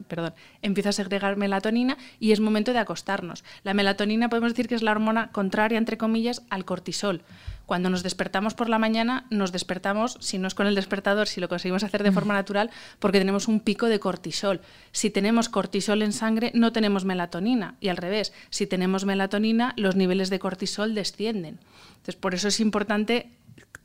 perdón, 0.09 0.35
empiezo 0.63 0.91
a 0.91 0.93
segregar 0.93 1.37
melatonina 1.37 1.97
y 2.19 2.33
es 2.33 2.41
momento 2.41 2.73
de 2.73 2.79
acostarnos. 2.79 3.45
La 3.65 3.75
melatonina 3.75 4.29
podemos 4.29 4.53
decir 4.53 4.69
que 4.69 4.75
es 4.75 4.83
la 4.83 4.91
hormona 4.91 5.31
contraria, 5.33 5.79
entre 5.79 5.99
comillas, 5.99 6.43
al 6.51 6.65
cortisol. 6.65 7.23
Cuando 7.67 7.89
nos 7.89 8.03
despertamos 8.03 8.55
por 8.55 8.69
la 8.69 8.81
mañana, 8.81 9.27
nos 9.31 9.53
despertamos, 9.53 10.19
si 10.21 10.39
no 10.39 10.49
es 10.49 10.55
con 10.55 10.67
el 10.67 10.75
despertador, 10.75 11.29
si 11.29 11.41
lo 11.41 11.49
conseguimos 11.49 11.85
hacer 11.85 12.03
de 12.03 12.11
forma 12.11 12.35
natural, 12.35 12.71
porque 12.99 13.21
tenemos 13.21 13.47
un 13.47 13.61
pico 13.61 13.87
de 13.87 14.01
cortisol. 14.01 14.61
Si 14.91 15.09
tenemos 15.09 15.49
cortisol 15.49 16.03
en 16.03 16.13
sangre, 16.13 16.51
no 16.53 16.73
tenemos 16.73 17.05
melatonina. 17.05 17.77
Y 17.81 17.87
al 17.87 17.97
revés, 17.97 18.33
si 18.51 18.67
tenemos 18.67 19.05
melatonina, 19.05 19.73
los 19.77 19.95
niveles 19.95 20.31
de 20.31 20.41
cortisol 20.41 20.97
descienden. 20.97 21.61
Entonces, 21.91 22.17
por 22.17 22.35
eso 22.35 22.49
es 22.49 22.59
importante 22.59 23.31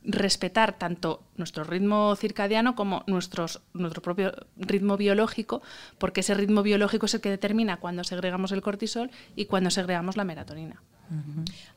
respetar 0.06 0.78
tanto 0.78 1.22
nuestro 1.36 1.64
ritmo 1.64 2.14
circadiano 2.16 2.74
como 2.74 3.02
nuestros, 3.06 3.60
nuestro 3.74 4.02
propio 4.02 4.32
ritmo 4.56 4.96
biológico, 4.96 5.62
porque 5.98 6.20
ese 6.20 6.34
ritmo 6.34 6.62
biológico 6.62 7.06
es 7.06 7.14
el 7.14 7.20
que 7.20 7.30
determina 7.30 7.78
cuándo 7.78 8.04
segregamos 8.04 8.52
el 8.52 8.62
cortisol 8.62 9.10
y 9.34 9.46
cuándo 9.46 9.70
segregamos 9.70 10.16
la 10.16 10.24
melatonina. 10.24 10.82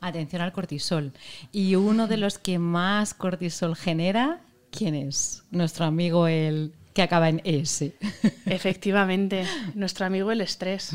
Atención 0.00 0.42
al 0.42 0.52
cortisol. 0.52 1.12
Y 1.52 1.76
uno 1.76 2.08
de 2.08 2.16
los 2.16 2.38
que 2.38 2.58
más 2.58 3.14
cortisol 3.14 3.76
genera, 3.76 4.40
¿quién 4.70 4.94
es? 4.94 5.44
Nuestro 5.50 5.84
amigo 5.84 6.26
el 6.26 6.72
que 6.94 7.02
acaba 7.02 7.28
en 7.28 7.40
S. 7.44 7.94
Efectivamente, 8.46 9.46
nuestro 9.74 10.06
amigo 10.06 10.32
el 10.32 10.40
estrés. 10.40 10.90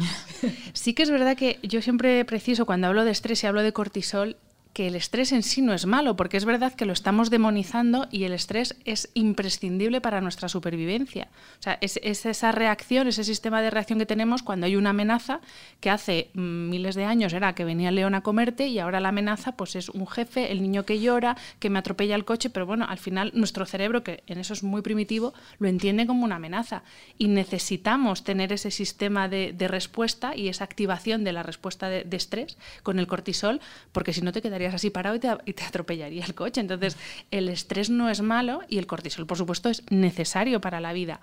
Sí 0.73 0.93
que 0.93 1.03
es 1.03 1.09
verdad 1.09 1.37
que 1.37 1.59
yo 1.63 1.81
siempre 1.81 2.25
preciso 2.25 2.65
cuando 2.65 2.87
hablo 2.87 3.05
de 3.05 3.11
estrés 3.11 3.43
y 3.43 3.47
hablo 3.47 3.63
de 3.63 3.73
cortisol 3.73 4.37
que 4.75 4.87
el 4.87 4.95
estrés 4.97 5.31
en 5.31 5.41
sí 5.41 5.61
no 5.61 5.73
es 5.73 5.85
malo, 5.85 6.17
porque 6.17 6.35
es 6.35 6.43
verdad 6.43 6.73
que 6.73 6.85
lo 6.85 6.91
estamos 6.91 7.29
demonizando 7.29 8.09
y 8.11 8.25
el 8.25 8.33
estrés 8.33 8.75
es 8.83 9.09
imprescindible 9.13 10.01
para 10.01 10.19
nuestra 10.19 10.49
supervivencia. 10.49 11.29
O 11.61 11.63
sea, 11.63 11.77
es, 11.79 11.95
esa 12.03 12.51
reacción, 12.51 13.07
ese 13.07 13.23
sistema 13.23 13.61
de 13.61 13.69
reacción 13.69 13.99
que 13.99 14.05
tenemos 14.05 14.43
cuando 14.43 14.65
hay 14.65 14.75
una 14.75 14.89
amenaza 14.89 15.39
que 15.79 15.89
hace 15.89 16.29
mm, 16.33 16.67
miles 16.69 16.95
de 16.95 17.05
años 17.05 17.31
era 17.31 17.55
que 17.55 17.63
venía 17.63 17.87
el 17.87 17.95
león 17.95 18.15
a 18.15 18.21
comerte 18.21 18.67
y 18.67 18.79
ahora 18.79 18.99
la 18.99 19.09
amenaza 19.09 19.53
pues 19.53 19.77
es 19.77 19.87
un 19.87 20.07
jefe, 20.07 20.51
el 20.51 20.61
niño 20.61 20.83
que 20.83 20.99
llora, 20.99 21.37
que 21.59 21.69
me 21.69 21.79
atropella 21.79 22.15
el 22.15 22.25
coche, 22.25 22.49
pero 22.49 22.65
bueno, 22.65 22.85
al 22.85 22.97
final 22.97 23.31
nuestro 23.33 23.65
cerebro, 23.65 24.03
que 24.03 24.25
en 24.27 24.39
eso 24.39 24.51
es 24.51 24.61
muy 24.61 24.81
primitivo, 24.81 25.33
lo 25.57 25.69
entiende 25.69 26.05
como 26.05 26.25
una 26.25 26.35
amenaza 26.35 26.83
y 27.17 27.29
necesitamos 27.29 28.25
tener 28.25 28.51
ese 28.51 28.71
sistema 28.71 29.29
de, 29.29 29.55
respuesta 29.69 30.35
y 30.35 30.49
esa 30.49 30.65
activación 30.65 31.23
de 31.23 31.31
la 31.31 31.43
respuesta 31.43 31.87
de, 31.87 32.03
de 32.03 32.17
estrés 32.17 32.57
con 32.83 32.99
el 32.99 33.07
cortisol, 33.07 33.61
porque 33.93 34.11
si 34.11 34.21
no 34.21 34.33
te 34.33 34.41
quedaría 34.41 34.64
así 34.73 34.89
parado 34.89 35.15
y 35.45 35.53
te, 35.53 35.63
atropellaría 35.63 36.25
el 36.25 36.35
coche. 36.35 36.61
Entonces, 36.61 36.97
el 37.31 37.49
estrés 37.49 37.89
no 37.89 38.09
es 38.09 38.21
malo 38.21 38.61
y 38.67 38.77
el 38.77 38.87
cortisol, 38.87 39.25
por 39.25 39.37
supuesto, 39.37 39.69
es 39.69 39.83
necesario 39.89 40.61
para 40.61 40.79
la 40.79 40.93
vida. 40.93 41.19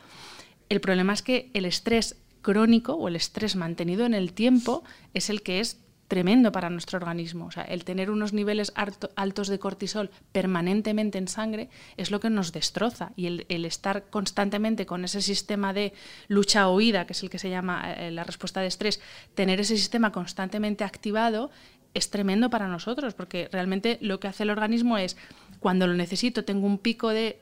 El 0.68 0.80
problema 0.80 1.12
es 1.12 1.22
que 1.22 1.50
el 1.54 1.64
estrés 1.64 2.16
crónico 2.40 2.94
o 2.94 3.08
el 3.08 3.16
estrés 3.16 3.56
mantenido 3.56 4.04
en 4.04 4.14
el 4.14 4.32
tiempo 4.32 4.84
es 5.14 5.30
el 5.30 5.42
que 5.42 5.60
es 5.60 5.78
tremendo 6.12 6.52
para 6.52 6.68
nuestro 6.68 6.98
organismo. 6.98 7.46
O 7.46 7.50
sea, 7.50 7.62
el 7.62 7.84
tener 7.86 8.10
unos 8.10 8.34
niveles 8.34 8.70
altos 8.76 9.48
de 9.48 9.58
cortisol 9.58 10.10
permanentemente 10.32 11.16
en 11.16 11.26
sangre 11.26 11.70
es 11.96 12.10
lo 12.10 12.20
que 12.20 12.28
nos 12.28 12.52
destroza. 12.52 13.12
Y 13.16 13.46
el, 13.48 13.64
estar 13.64 14.10
constantemente 14.10 14.84
con 14.84 15.06
ese 15.06 15.22
sistema 15.22 15.72
de 15.72 15.94
lucha 16.28 16.68
o 16.68 16.76
huida, 16.76 17.06
que 17.06 17.14
es 17.14 17.22
el 17.22 17.30
que 17.30 17.38
se 17.38 17.48
llama 17.48 17.94
eh, 17.94 18.10
la 18.10 18.24
respuesta 18.24 18.60
de 18.60 18.66
estrés, 18.66 19.00
tener 19.34 19.58
ese 19.60 19.74
sistema 19.78 20.12
constantemente 20.12 20.84
activado 20.84 21.50
es 21.94 22.10
tremendo 22.10 22.50
para 22.50 22.68
nosotros, 22.68 23.14
porque 23.14 23.48
realmente 23.52 23.98
lo 24.00 24.20
que 24.20 24.28
hace 24.28 24.44
el 24.44 24.50
organismo 24.50 24.98
es, 24.98 25.16
cuando 25.60 25.86
lo 25.86 25.94
necesito, 25.94 26.44
tengo 26.44 26.66
un 26.66 26.78
pico 26.78 27.10
de 27.10 27.40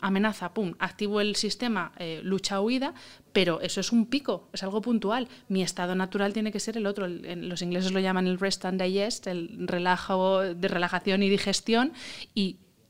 amenaza, 0.00 0.54
pum, 0.54 0.74
activo 0.78 1.20
el 1.20 1.36
sistema 1.36 1.92
eh, 1.98 2.20
lucha-huida, 2.22 2.94
pero 3.32 3.60
eso 3.60 3.80
es 3.80 3.90
un 3.92 4.06
pico, 4.06 4.48
es 4.52 4.62
algo 4.62 4.80
puntual. 4.80 5.28
Mi 5.48 5.62
estado 5.62 5.94
natural 5.94 6.32
tiene 6.32 6.52
que 6.52 6.60
ser 6.60 6.76
el 6.76 6.86
otro. 6.86 7.08
los 7.08 7.62
ingleses 7.62 7.92
lo 7.92 8.00
llaman 8.00 8.26
el 8.26 8.38
rest 8.38 8.64
and 8.64 8.80
digest, 8.80 9.26
el 9.26 9.66
relajo 9.66 10.40
de 10.42 10.68
relajación 10.68 11.22
y 11.22 11.28
digestión, 11.28 11.92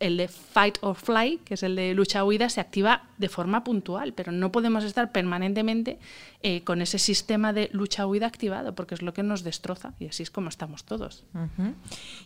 el 0.00 0.16
de 0.16 0.28
fight 0.28 0.78
or 0.80 0.96
fly, 0.96 1.38
que 1.44 1.54
es 1.54 1.62
el 1.62 1.76
de 1.76 1.94
lucha-huida, 1.94 2.48
se 2.48 2.60
activa 2.60 3.04
de 3.18 3.28
forma 3.28 3.64
puntual, 3.64 4.12
pero 4.12 4.32
no 4.32 4.52
podemos 4.52 4.84
estar 4.84 5.12
permanentemente 5.12 5.98
eh, 6.42 6.62
con 6.64 6.82
ese 6.82 6.98
sistema 6.98 7.52
de 7.52 7.70
lucha-huida 7.72 8.26
activado, 8.26 8.74
porque 8.74 8.94
es 8.94 9.02
lo 9.02 9.14
que 9.14 9.22
nos 9.22 9.44
destroza 9.44 9.94
y 9.98 10.06
así 10.06 10.22
es 10.22 10.30
como 10.30 10.48
estamos 10.48 10.84
todos. 10.84 11.24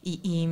¿Y, 0.02 0.48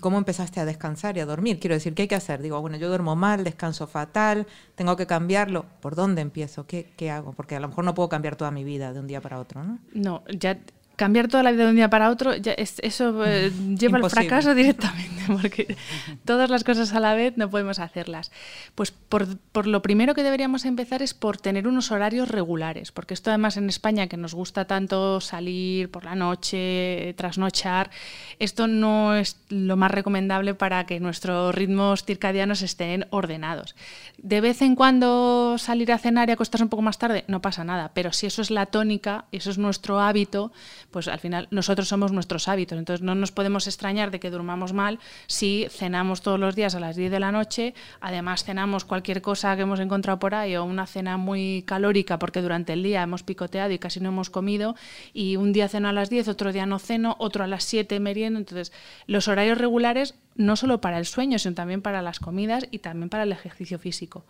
cómo 0.00 0.18
empezaste 0.18 0.60
a 0.60 0.64
descansar 0.64 1.16
y 1.16 1.20
a 1.20 1.26
dormir? 1.26 1.58
Quiero 1.58 1.74
decir, 1.74 1.94
¿qué 1.94 2.02
hay 2.02 2.08
que 2.08 2.14
hacer? 2.14 2.42
Digo, 2.42 2.60
bueno, 2.60 2.76
yo 2.76 2.88
duermo 2.88 3.16
mal, 3.16 3.44
descanso 3.44 3.86
fatal, 3.86 4.46
tengo 4.74 4.96
que 4.96 5.06
cambiarlo. 5.06 5.66
¿Por 5.80 5.94
dónde 5.94 6.22
empiezo? 6.22 6.66
¿Qué, 6.66 6.92
qué 6.96 7.10
hago? 7.10 7.32
Porque 7.32 7.56
a 7.56 7.60
lo 7.60 7.68
mejor 7.68 7.84
no 7.84 7.94
puedo 7.94 8.08
cambiar 8.08 8.36
toda 8.36 8.50
mi 8.50 8.64
vida 8.64 8.92
de 8.92 9.00
un 9.00 9.06
día 9.06 9.20
para 9.20 9.38
otro, 9.38 9.64
¿no? 9.64 9.78
No, 9.92 10.22
ya 10.28 10.58
cambiar 11.02 11.26
toda 11.26 11.42
la 11.42 11.50
vida 11.50 11.64
de 11.64 11.70
un 11.70 11.74
día 11.74 11.90
para 11.90 12.10
otro, 12.10 12.36
ya 12.36 12.52
eso 12.52 13.24
eh, 13.26 13.50
lleva 13.76 13.98
al 13.98 14.08
fracaso 14.08 14.54
directamente. 14.54 15.12
porque 15.40 15.76
todas 16.24 16.48
las 16.48 16.62
cosas 16.62 16.92
a 16.94 17.00
la 17.00 17.14
vez 17.14 17.36
no 17.36 17.50
podemos 17.50 17.80
hacerlas. 17.80 18.30
Pues 18.76 18.92
por, 18.92 19.36
por, 19.52 19.66
lo 19.66 19.82
primero 19.82 20.14
que 20.14 20.22
deberíamos 20.22 20.64
empezar 20.64 21.02
es 21.02 21.12
por 21.12 21.38
tener 21.38 21.66
unos 21.66 21.90
horarios 21.90 22.28
regulares, 22.28 22.92
porque 22.92 23.14
esto 23.14 23.30
además 23.30 23.56
en 23.56 23.68
España, 23.68 24.06
que 24.06 24.16
nos 24.16 24.32
gusta 24.32 24.66
tanto 24.66 25.20
salir 25.20 25.90
por 25.90 26.04
la 26.04 26.14
noche, 26.14 27.14
trasnochar, 27.16 27.90
esto 28.38 28.68
no 28.68 29.16
es 29.16 29.36
lo 29.48 29.76
más 29.76 29.90
recomendable 29.90 30.54
para 30.54 30.86
que 30.86 31.00
nuestros 31.00 31.52
ritmos 31.54 32.04
circadianos 32.04 32.62
estén 32.62 33.06
ordenados. 33.10 33.74
De 34.18 34.40
vez 34.40 34.62
en 34.62 34.76
cuando 34.76 35.56
salir 35.58 35.90
a 35.90 35.98
cenar 35.98 36.28
y 36.28 36.32
acostarse 36.32 36.62
un 36.62 36.70
poco 36.70 36.82
más 36.82 36.98
tarde, 36.98 37.24
no 37.26 37.42
pasa 37.42 37.64
nada, 37.64 37.90
pero 37.92 38.12
si 38.12 38.26
eso 38.26 38.42
es 38.42 38.50
la 38.50 38.66
tónica, 38.66 39.24
eso 39.32 39.50
es 39.50 39.58
nuestro 39.58 40.00
hábito, 40.00 40.52
pues 40.92 41.08
al 41.08 41.18
final 41.18 41.48
nosotros 41.50 41.88
somos 41.88 42.12
nuestros 42.12 42.46
hábitos, 42.48 42.78
entonces 42.78 43.02
no 43.02 43.14
nos 43.14 43.32
podemos 43.32 43.66
extrañar 43.66 44.10
de 44.10 44.20
que 44.20 44.30
durmamos 44.30 44.72
mal 44.72 45.00
si 45.26 45.66
cenamos 45.70 46.22
todos 46.22 46.38
los 46.38 46.54
días 46.54 46.74
a 46.74 46.80
las 46.80 46.96
10 46.96 47.10
de 47.10 47.20
la 47.20 47.32
noche, 47.32 47.74
además 48.00 48.44
cenamos 48.44 48.84
cualquier 48.84 49.22
cosa 49.22 49.56
que 49.56 49.62
hemos 49.62 49.80
encontrado 49.80 50.18
por 50.18 50.34
ahí 50.34 50.54
o 50.56 50.64
una 50.64 50.86
cena 50.86 51.16
muy 51.16 51.64
calórica 51.66 52.18
porque 52.18 52.42
durante 52.42 52.74
el 52.74 52.82
día 52.82 53.02
hemos 53.02 53.22
picoteado 53.22 53.72
y 53.72 53.78
casi 53.78 54.00
no 54.00 54.10
hemos 54.10 54.30
comido. 54.30 54.74
Y 55.12 55.36
un 55.36 55.52
día 55.52 55.68
ceno 55.68 55.88
a 55.88 55.92
las 55.92 56.10
10, 56.10 56.28
otro 56.28 56.52
día 56.52 56.66
no 56.66 56.78
ceno, 56.78 57.16
otro 57.18 57.44
a 57.44 57.46
las 57.46 57.64
7 57.64 57.98
meriendo, 58.00 58.38
entonces 58.38 58.72
los 59.06 59.28
horarios 59.28 59.58
regulares 59.58 60.14
no 60.36 60.56
solo 60.56 60.80
para 60.80 60.98
el 60.98 61.06
sueño, 61.06 61.38
sino 61.38 61.54
también 61.54 61.82
para 61.82 62.02
las 62.02 62.20
comidas 62.20 62.66
y 62.70 62.78
también 62.78 63.08
para 63.08 63.24
el 63.24 63.32
ejercicio 63.32 63.78
físico. 63.78 64.24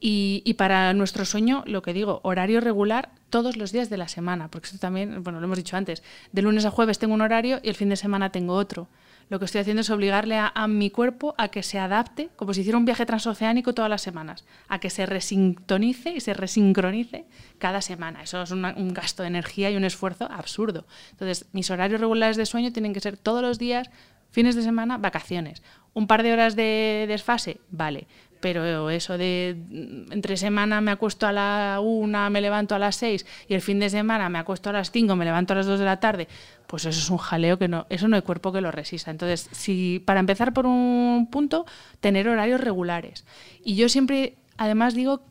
Y, 0.00 0.54
para 0.58 0.92
nuestro 0.92 1.24
sueño, 1.24 1.62
lo 1.66 1.80
que 1.80 1.94
digo, 1.94 2.20
horario 2.24 2.60
regular 2.60 3.10
todos 3.30 3.56
los 3.56 3.72
días 3.72 3.88
de 3.88 3.96
la 3.96 4.08
semana, 4.08 4.48
porque 4.50 4.66
esto 4.66 4.78
también, 4.78 5.22
bueno, 5.22 5.40
lo 5.40 5.46
hemos 5.46 5.56
dicho 5.56 5.76
antes, 5.78 6.02
de 6.30 6.42
lunes 6.42 6.66
a 6.66 6.70
jueves 6.70 6.98
tengo 6.98 7.14
un 7.14 7.22
horario 7.22 7.58
y 7.62 7.70
el 7.70 7.74
fin 7.74 7.88
de 7.88 7.96
semana 7.96 8.30
tengo 8.30 8.54
otro. 8.54 8.88
Lo 9.30 9.38
que 9.38 9.46
estoy 9.46 9.62
haciendo 9.62 9.80
es 9.80 9.88
obligarle 9.88 10.36
a, 10.38 10.68
mi 10.68 10.90
cuerpo 10.90 11.34
a 11.38 11.48
que 11.48 11.62
se 11.62 11.78
adapte, 11.78 12.28
como 12.36 12.52
si 12.52 12.60
hiciera 12.60 12.76
un 12.76 12.84
viaje 12.84 13.06
transoceánico 13.06 13.72
todas 13.72 13.90
las 13.90 14.02
semanas, 14.02 14.44
a 14.68 14.78
que 14.78 14.90
se 14.90 15.06
resintonice 15.06 16.10
y 16.10 16.20
se 16.20 16.34
resincronice 16.34 17.24
cada 17.58 17.80
semana. 17.80 18.22
Eso 18.22 18.42
es 18.42 18.50
un 18.50 18.92
gasto 18.92 19.22
de 19.22 19.28
energía 19.28 19.70
y 19.70 19.76
un 19.76 19.84
esfuerzo 19.84 20.28
absurdo. 20.30 20.86
Entonces, 21.12 21.46
mis 21.52 21.70
horarios 21.70 22.00
regulares 22.00 22.36
de 22.36 22.44
sueño 22.44 22.72
tienen 22.72 22.92
que 22.92 23.00
ser 23.00 23.16
todos 23.16 23.40
los 23.40 23.58
días, 23.58 23.88
fines 24.34 24.56
de 24.56 24.62
semana, 24.62 24.98
vacaciones. 24.98 25.62
Un 25.94 26.08
par 26.08 26.24
de 26.24 26.32
horas 26.32 26.56
de 26.56 27.06
desfase, 27.08 27.60
vale 27.70 28.08
pero 28.44 28.90
eso 28.90 29.16
de 29.16 29.56
mm, 29.56 30.12
entre 30.12 30.36
semana 30.36 30.82
me 30.82 30.90
acuesto 30.90 31.26
a 31.26 31.32
la 31.32 31.80
una, 31.82 32.28
me 32.28 32.42
levanto 32.42 32.74
a 32.74 32.78
las 32.78 32.96
seis 32.96 33.24
y 33.48 33.54
el 33.54 33.62
fin 33.62 33.80
de 33.80 33.88
semana 33.88 34.28
me 34.28 34.38
acuesto 34.38 34.68
a 34.68 34.74
las 34.74 34.90
cinco, 34.90 35.16
me 35.16 35.24
levanto 35.24 35.54
a 35.54 35.56
las 35.56 35.64
dos 35.64 35.78
de 35.78 35.86
la 35.86 35.98
tarde, 35.98 36.28
pues 36.66 36.84
eso 36.84 37.00
es 37.00 37.08
un 37.08 37.16
jaleo 37.16 37.58
que 37.58 37.68
no, 37.68 37.86
eso 37.88 38.06
no 38.06 38.16
hay 38.16 38.22
cuerpo 38.22 38.52
que 38.52 38.60
lo 38.60 38.70
resista. 38.70 39.10
Entonces, 39.10 39.48
si 39.52 40.02
para 40.04 40.20
empezar 40.20 40.52
por 40.52 40.66
un 40.66 41.26
punto, 41.30 41.64
tener 42.00 42.28
horarios 42.28 42.60
regulares. 42.60 43.24
Y 43.64 43.76
yo 43.76 43.88
siempre, 43.88 44.34
además 44.58 44.92
digo, 44.92 45.22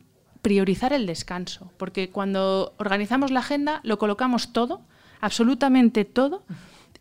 priorizar 0.41 0.91
el 0.91 1.05
descanso, 1.05 1.71
porque 1.77 2.09
cuando 2.09 2.73
organizamos 2.77 3.29
la 3.29 3.41
agenda 3.41 3.79
lo 3.83 3.99
colocamos 3.99 4.53
todo, 4.53 4.81
absolutamente 5.21 6.03
todo 6.03 6.41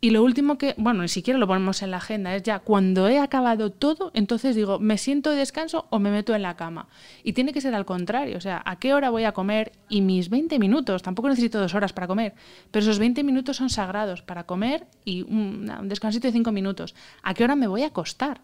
y 0.04 0.10
lo 0.10 0.24
último 0.24 0.58
que, 0.58 0.74
bueno, 0.78 1.02
ni 1.02 1.08
siquiera 1.08 1.38
lo 1.38 1.46
ponemos 1.46 1.80
en 1.80 1.92
la 1.92 1.98
agenda, 1.98 2.34
es 2.34 2.42
ya 2.42 2.58
cuando 2.58 3.06
he 3.06 3.20
acabado 3.20 3.70
todo, 3.70 4.10
entonces 4.14 4.56
digo, 4.56 4.80
¿me 4.80 4.98
siento 4.98 5.30
de 5.30 5.36
descanso 5.36 5.86
o 5.90 6.00
me 6.00 6.10
meto 6.10 6.34
en 6.34 6.42
la 6.42 6.56
cama? 6.56 6.88
Y 7.22 7.34
tiene 7.34 7.52
que 7.52 7.60
ser 7.60 7.72
al 7.72 7.84
contrario, 7.84 8.36
o 8.36 8.40
sea, 8.40 8.60
¿a 8.66 8.80
qué 8.80 8.94
hora 8.94 9.10
voy 9.10 9.22
a 9.22 9.30
comer? 9.30 9.70
Y 9.88 10.00
mis 10.00 10.28
20 10.28 10.58
minutos, 10.58 11.02
tampoco 11.02 11.28
necesito 11.28 11.60
dos 11.60 11.76
horas 11.76 11.92
para 11.92 12.08
comer, 12.08 12.34
pero 12.72 12.82
esos 12.82 12.98
20 12.98 13.22
minutos 13.22 13.58
son 13.58 13.70
sagrados 13.70 14.22
para 14.22 14.42
comer 14.42 14.88
y 15.04 15.22
un, 15.22 15.70
descansito 15.84 16.26
de 16.26 16.32
5 16.32 16.50
minutos. 16.50 16.96
¿A 17.22 17.32
qué 17.34 17.44
hora 17.44 17.54
me 17.54 17.68
voy 17.68 17.84
a 17.84 17.86
acostar? 17.86 18.40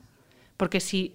Porque 0.56 0.78
si 0.78 1.14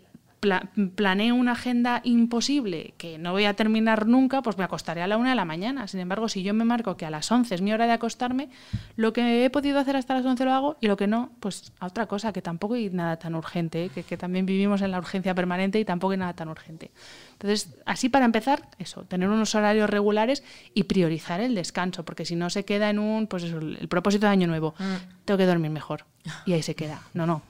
planeo 0.95 1.35
una 1.35 1.53
agenda 1.53 2.01
imposible 2.03 2.93
que 2.97 3.17
no 3.17 3.31
voy 3.31 3.45
a 3.45 3.53
terminar 3.53 4.07
nunca, 4.07 4.41
pues 4.41 4.57
me 4.57 4.63
acostaré 4.63 5.01
a 5.01 5.07
la 5.07 5.17
una 5.17 5.29
de 5.29 5.35
la 5.35 5.45
mañana. 5.45 5.87
Sin 5.87 5.99
embargo, 5.99 6.29
si 6.29 6.43
yo 6.43 6.53
me 6.53 6.65
marco 6.65 6.97
que 6.97 7.05
a 7.05 7.09
las 7.09 7.31
11 7.31 7.55
es 7.55 7.61
mi 7.61 7.73
hora 7.73 7.85
de 7.85 7.93
acostarme, 7.93 8.49
lo 8.95 9.13
que 9.13 9.45
he 9.45 9.49
podido 9.49 9.79
hacer 9.79 9.95
hasta 9.95 10.13
las 10.13 10.25
11 10.25 10.45
lo 10.45 10.53
hago 10.53 10.77
y 10.81 10.87
lo 10.87 10.97
que 10.97 11.07
no, 11.07 11.31
pues 11.39 11.71
a 11.79 11.87
otra 11.87 12.05
cosa, 12.05 12.33
que 12.33 12.41
tampoco 12.41 12.75
hay 12.75 12.89
nada 12.89 13.17
tan 13.17 13.35
urgente, 13.35 13.85
¿eh? 13.85 13.89
que, 13.89 14.17
también 14.17 14.45
vivimos 14.45 14.81
en 14.81 14.91
la 14.91 14.99
urgencia 14.99 15.33
permanente 15.33 15.79
y 15.79 15.85
tampoco 15.85 16.11
hay 16.11 16.17
nada 16.17 16.33
tan 16.33 16.49
urgente. 16.49 16.91
Entonces, 17.33 17.75
así 17.85 18.09
para 18.09 18.25
empezar, 18.25 18.69
eso, 18.79 19.03
tener 19.05 19.29
unos 19.29 19.55
horarios 19.55 19.89
regulares 19.89 20.43
y 20.73 20.83
priorizar 20.83 21.41
el 21.41 21.55
descanso, 21.55 22.05
porque 22.05 22.25
si 22.25 22.35
no 22.35 22.49
se 22.49 22.65
queda 22.65 22.89
en 22.89 22.99
un, 22.99 23.27
pues 23.27 23.43
eso, 23.43 23.57
el 23.59 23.87
propósito 23.87 24.25
de 24.27 24.31
año 24.31 24.47
nuevo, 24.47 24.75
mm. 24.77 25.25
tengo 25.25 25.37
que 25.37 25.45
dormir 25.45 25.71
mejor. 25.71 26.05
Y 26.45 26.53
ahí 26.53 26.63
se 26.63 26.75
queda. 26.75 27.01
No, 27.13 27.25
no, 27.27 27.41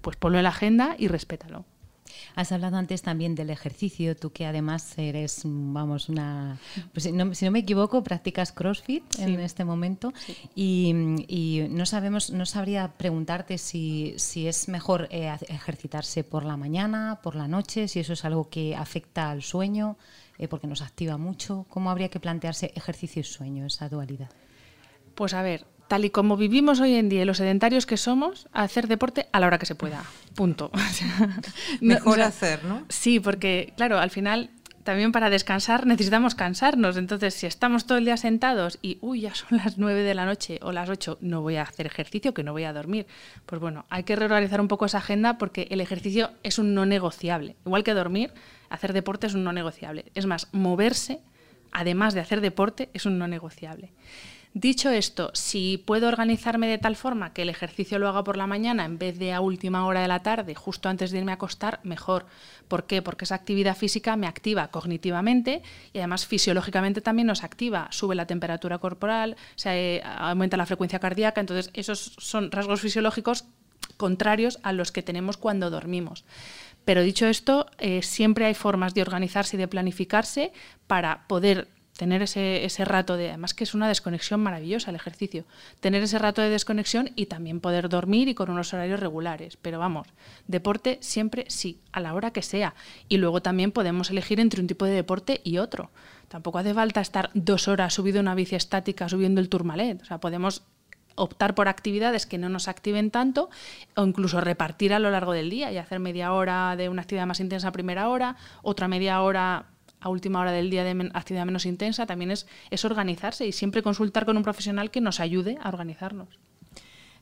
pues 0.00 0.16
ponlo 0.16 0.38
en 0.38 0.44
la 0.44 0.50
agenda 0.50 0.96
y 0.98 1.08
respétalo. 1.08 1.64
Has 2.34 2.52
hablado 2.52 2.76
antes 2.76 3.02
también 3.02 3.34
del 3.34 3.50
ejercicio, 3.50 4.16
tú 4.16 4.30
que 4.30 4.46
además 4.46 4.96
eres, 4.96 5.42
vamos, 5.44 6.08
una... 6.08 6.58
Pues 6.92 7.04
si, 7.04 7.12
no, 7.12 7.26
me 7.50 7.58
equivoco, 7.58 8.02
practicas 8.02 8.52
CrossFit 8.52 9.04
en 9.18 9.40
este 9.40 9.64
momento 9.64 10.12
y, 10.54 10.92
no 11.70 11.86
sabemos, 11.86 12.30
no 12.30 12.46
sabría 12.46 12.92
preguntarte 12.96 13.58
si, 13.58 14.14
si 14.16 14.48
es 14.48 14.68
mejor 14.68 15.08
eh, 15.10 15.34
ejercitarse 15.48 16.24
por 16.24 16.44
la 16.44 16.56
mañana, 16.56 17.20
por 17.22 17.34
la 17.34 17.48
noche, 17.48 17.88
si 17.88 18.00
eso 18.00 18.12
es 18.12 18.24
algo 18.24 18.48
que 18.48 18.74
afecta 18.74 19.30
al 19.30 19.42
sueño, 19.42 19.96
eh, 20.38 20.48
porque 20.48 20.66
nos 20.66 20.82
activa 20.82 21.18
mucho. 21.18 21.66
¿Cómo 21.68 21.90
habría 21.90 22.08
que 22.08 22.20
plantearse 22.20 22.72
ejercicio 22.74 23.20
y 23.20 23.24
sueño, 23.24 23.66
esa 23.66 23.88
dualidad? 23.88 24.30
Pues 25.14 25.34
a 25.34 25.42
ver, 25.42 25.66
tal 25.92 26.06
y 26.06 26.10
como 26.10 26.38
vivimos 26.38 26.80
hoy 26.80 26.94
en 26.94 27.10
día 27.10 27.20
y 27.20 27.24
los 27.26 27.36
sedentarios 27.36 27.84
que 27.84 27.98
somos, 27.98 28.48
hacer 28.54 28.88
deporte 28.88 29.26
a 29.30 29.40
la 29.40 29.46
hora 29.46 29.58
que 29.58 29.66
se 29.66 29.74
pueda. 29.74 30.02
Punto. 30.34 30.70
Mejor 31.82 32.22
hacer, 32.22 32.64
¿no? 32.64 32.86
Sí, 32.88 33.20
porque, 33.20 33.74
claro, 33.76 33.98
al 33.98 34.08
final 34.08 34.48
también 34.84 35.12
para 35.12 35.28
descansar 35.28 35.86
necesitamos 35.86 36.34
cansarnos. 36.34 36.96
Entonces, 36.96 37.34
si 37.34 37.46
estamos 37.46 37.84
todo 37.84 37.98
el 37.98 38.06
día 38.06 38.16
sentados 38.16 38.78
y, 38.80 38.96
uy, 39.02 39.20
ya 39.20 39.34
son 39.34 39.58
las 39.58 39.76
nueve 39.76 40.00
de 40.00 40.14
la 40.14 40.24
noche 40.24 40.58
o 40.62 40.72
las 40.72 40.88
ocho, 40.88 41.18
no 41.20 41.42
voy 41.42 41.56
a 41.56 41.62
hacer 41.62 41.84
ejercicio, 41.84 42.32
que 42.32 42.42
no 42.42 42.52
voy 42.52 42.64
a 42.64 42.72
dormir. 42.72 43.06
Pues 43.44 43.60
bueno, 43.60 43.84
hay 43.90 44.04
que 44.04 44.16
reorganizar 44.16 44.62
un 44.62 44.68
poco 44.68 44.86
esa 44.86 44.96
agenda 44.96 45.36
porque 45.36 45.68
el 45.70 45.82
ejercicio 45.82 46.30
es 46.42 46.58
un 46.58 46.72
no 46.72 46.86
negociable. 46.86 47.56
Igual 47.66 47.84
que 47.84 47.92
dormir, 47.92 48.32
hacer 48.70 48.94
deporte 48.94 49.26
es 49.26 49.34
un 49.34 49.44
no 49.44 49.52
negociable. 49.52 50.06
Es 50.14 50.24
más, 50.24 50.48
moverse, 50.52 51.20
además 51.70 52.14
de 52.14 52.20
hacer 52.20 52.40
deporte, 52.40 52.88
es 52.94 53.04
un 53.04 53.18
no 53.18 53.28
negociable. 53.28 53.92
Dicho 54.54 54.90
esto, 54.90 55.30
si 55.32 55.78
puedo 55.78 56.08
organizarme 56.08 56.66
de 56.66 56.76
tal 56.76 56.94
forma 56.94 57.32
que 57.32 57.40
el 57.40 57.48
ejercicio 57.48 57.98
lo 57.98 58.06
haga 58.06 58.22
por 58.22 58.36
la 58.36 58.46
mañana 58.46 58.84
en 58.84 58.98
vez 58.98 59.18
de 59.18 59.32
a 59.32 59.40
última 59.40 59.86
hora 59.86 60.02
de 60.02 60.08
la 60.08 60.22
tarde, 60.22 60.54
justo 60.54 60.90
antes 60.90 61.10
de 61.10 61.18
irme 61.18 61.32
a 61.32 61.36
acostar, 61.36 61.80
mejor. 61.84 62.26
¿Por 62.68 62.84
qué? 62.84 63.00
Porque 63.00 63.24
esa 63.24 63.34
actividad 63.34 63.74
física 63.74 64.14
me 64.16 64.26
activa 64.26 64.68
cognitivamente 64.68 65.62
y 65.94 65.98
además 65.98 66.26
fisiológicamente 66.26 67.00
también 67.00 67.28
nos 67.28 67.44
activa. 67.44 67.88
Sube 67.92 68.14
la 68.14 68.26
temperatura 68.26 68.76
corporal, 68.76 69.36
se 69.54 70.02
aumenta 70.04 70.58
la 70.58 70.66
frecuencia 70.66 70.98
cardíaca, 70.98 71.40
entonces 71.40 71.70
esos 71.72 72.12
son 72.18 72.50
rasgos 72.50 72.82
fisiológicos 72.82 73.46
contrarios 73.96 74.58
a 74.62 74.74
los 74.74 74.92
que 74.92 75.02
tenemos 75.02 75.38
cuando 75.38 75.70
dormimos. 75.70 76.26
Pero 76.84 77.02
dicho 77.02 77.26
esto, 77.26 77.68
eh, 77.78 78.02
siempre 78.02 78.44
hay 78.44 78.54
formas 78.54 78.92
de 78.92 79.00
organizarse 79.00 79.56
y 79.56 79.58
de 79.58 79.68
planificarse 79.68 80.52
para 80.86 81.26
poder 81.26 81.68
tener 81.96 82.22
ese, 82.22 82.64
ese 82.64 82.84
rato 82.84 83.16
de, 83.16 83.28
además 83.28 83.54
que 83.54 83.64
es 83.64 83.74
una 83.74 83.88
desconexión 83.88 84.40
maravillosa 84.40 84.90
el 84.90 84.96
ejercicio, 84.96 85.44
tener 85.80 86.02
ese 86.02 86.18
rato 86.18 86.40
de 86.40 86.48
desconexión 86.48 87.10
y 87.16 87.26
también 87.26 87.60
poder 87.60 87.88
dormir 87.88 88.28
y 88.28 88.34
con 88.34 88.50
unos 88.50 88.72
horarios 88.72 89.00
regulares. 89.00 89.56
Pero 89.60 89.78
vamos, 89.78 90.08
deporte 90.46 90.98
siempre 91.00 91.44
sí, 91.48 91.78
a 91.92 92.00
la 92.00 92.14
hora 92.14 92.32
que 92.32 92.42
sea. 92.42 92.74
Y 93.08 93.18
luego 93.18 93.42
también 93.42 93.72
podemos 93.72 94.10
elegir 94.10 94.40
entre 94.40 94.60
un 94.60 94.66
tipo 94.66 94.84
de 94.84 94.92
deporte 94.92 95.40
y 95.44 95.58
otro. 95.58 95.90
Tampoco 96.28 96.58
hace 96.58 96.72
falta 96.72 97.00
estar 97.00 97.30
dos 97.34 97.68
horas 97.68 97.92
subido 97.94 98.20
una 98.20 98.34
bici 98.34 98.56
estática, 98.56 99.08
subiendo 99.08 99.40
el 99.40 99.50
turmalet. 99.50 100.00
O 100.00 100.04
sea, 100.06 100.18
podemos 100.18 100.62
optar 101.14 101.54
por 101.54 101.68
actividades 101.68 102.24
que 102.24 102.38
no 102.38 102.48
nos 102.48 102.68
activen 102.68 103.10
tanto 103.10 103.50
o 103.96 104.04
incluso 104.04 104.40
repartir 104.40 104.94
a 104.94 104.98
lo 104.98 105.10
largo 105.10 105.32
del 105.32 105.50
día 105.50 105.70
y 105.70 105.76
hacer 105.76 106.00
media 106.00 106.32
hora 106.32 106.74
de 106.76 106.88
una 106.88 107.02
actividad 107.02 107.26
más 107.26 107.40
intensa 107.40 107.68
a 107.68 107.72
primera 107.72 108.08
hora, 108.08 108.36
otra 108.62 108.88
media 108.88 109.20
hora 109.20 109.66
a 110.02 110.08
última 110.08 110.40
hora 110.40 110.52
del 110.52 110.68
día 110.68 110.84
de 110.84 111.10
actividad 111.14 111.46
menos 111.46 111.64
intensa, 111.64 112.06
también 112.06 112.30
es, 112.30 112.46
es 112.70 112.84
organizarse 112.84 113.46
y 113.46 113.52
siempre 113.52 113.82
consultar 113.82 114.26
con 114.26 114.36
un 114.36 114.42
profesional 114.42 114.90
que 114.90 115.00
nos 115.00 115.20
ayude 115.20 115.58
a 115.62 115.68
organizarnos. 115.68 116.28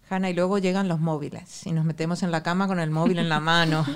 Hanna, 0.08 0.28
y 0.28 0.34
luego 0.34 0.58
llegan 0.58 0.88
los 0.88 0.98
móviles 0.98 1.64
y 1.66 1.72
nos 1.72 1.84
metemos 1.84 2.24
en 2.24 2.32
la 2.32 2.42
cama 2.42 2.66
con 2.66 2.80
el 2.80 2.90
móvil 2.90 3.20
en 3.20 3.28
la 3.28 3.38
mano 3.38 3.86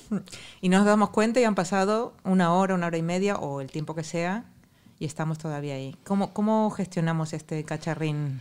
y 0.60 0.68
nos 0.68 0.84
damos 0.84 1.10
cuenta 1.10 1.38
y 1.38 1.44
han 1.44 1.54
pasado 1.54 2.14
una 2.24 2.52
hora, 2.52 2.74
una 2.74 2.88
hora 2.88 2.98
y 2.98 3.02
media 3.02 3.36
o 3.36 3.60
el 3.60 3.70
tiempo 3.70 3.94
que 3.94 4.02
sea 4.02 4.46
y 4.98 5.04
estamos 5.04 5.38
todavía 5.38 5.74
ahí. 5.74 5.96
¿Cómo, 6.04 6.32
cómo 6.32 6.70
gestionamos 6.70 7.32
este 7.34 7.62
cacharrín? 7.64 8.40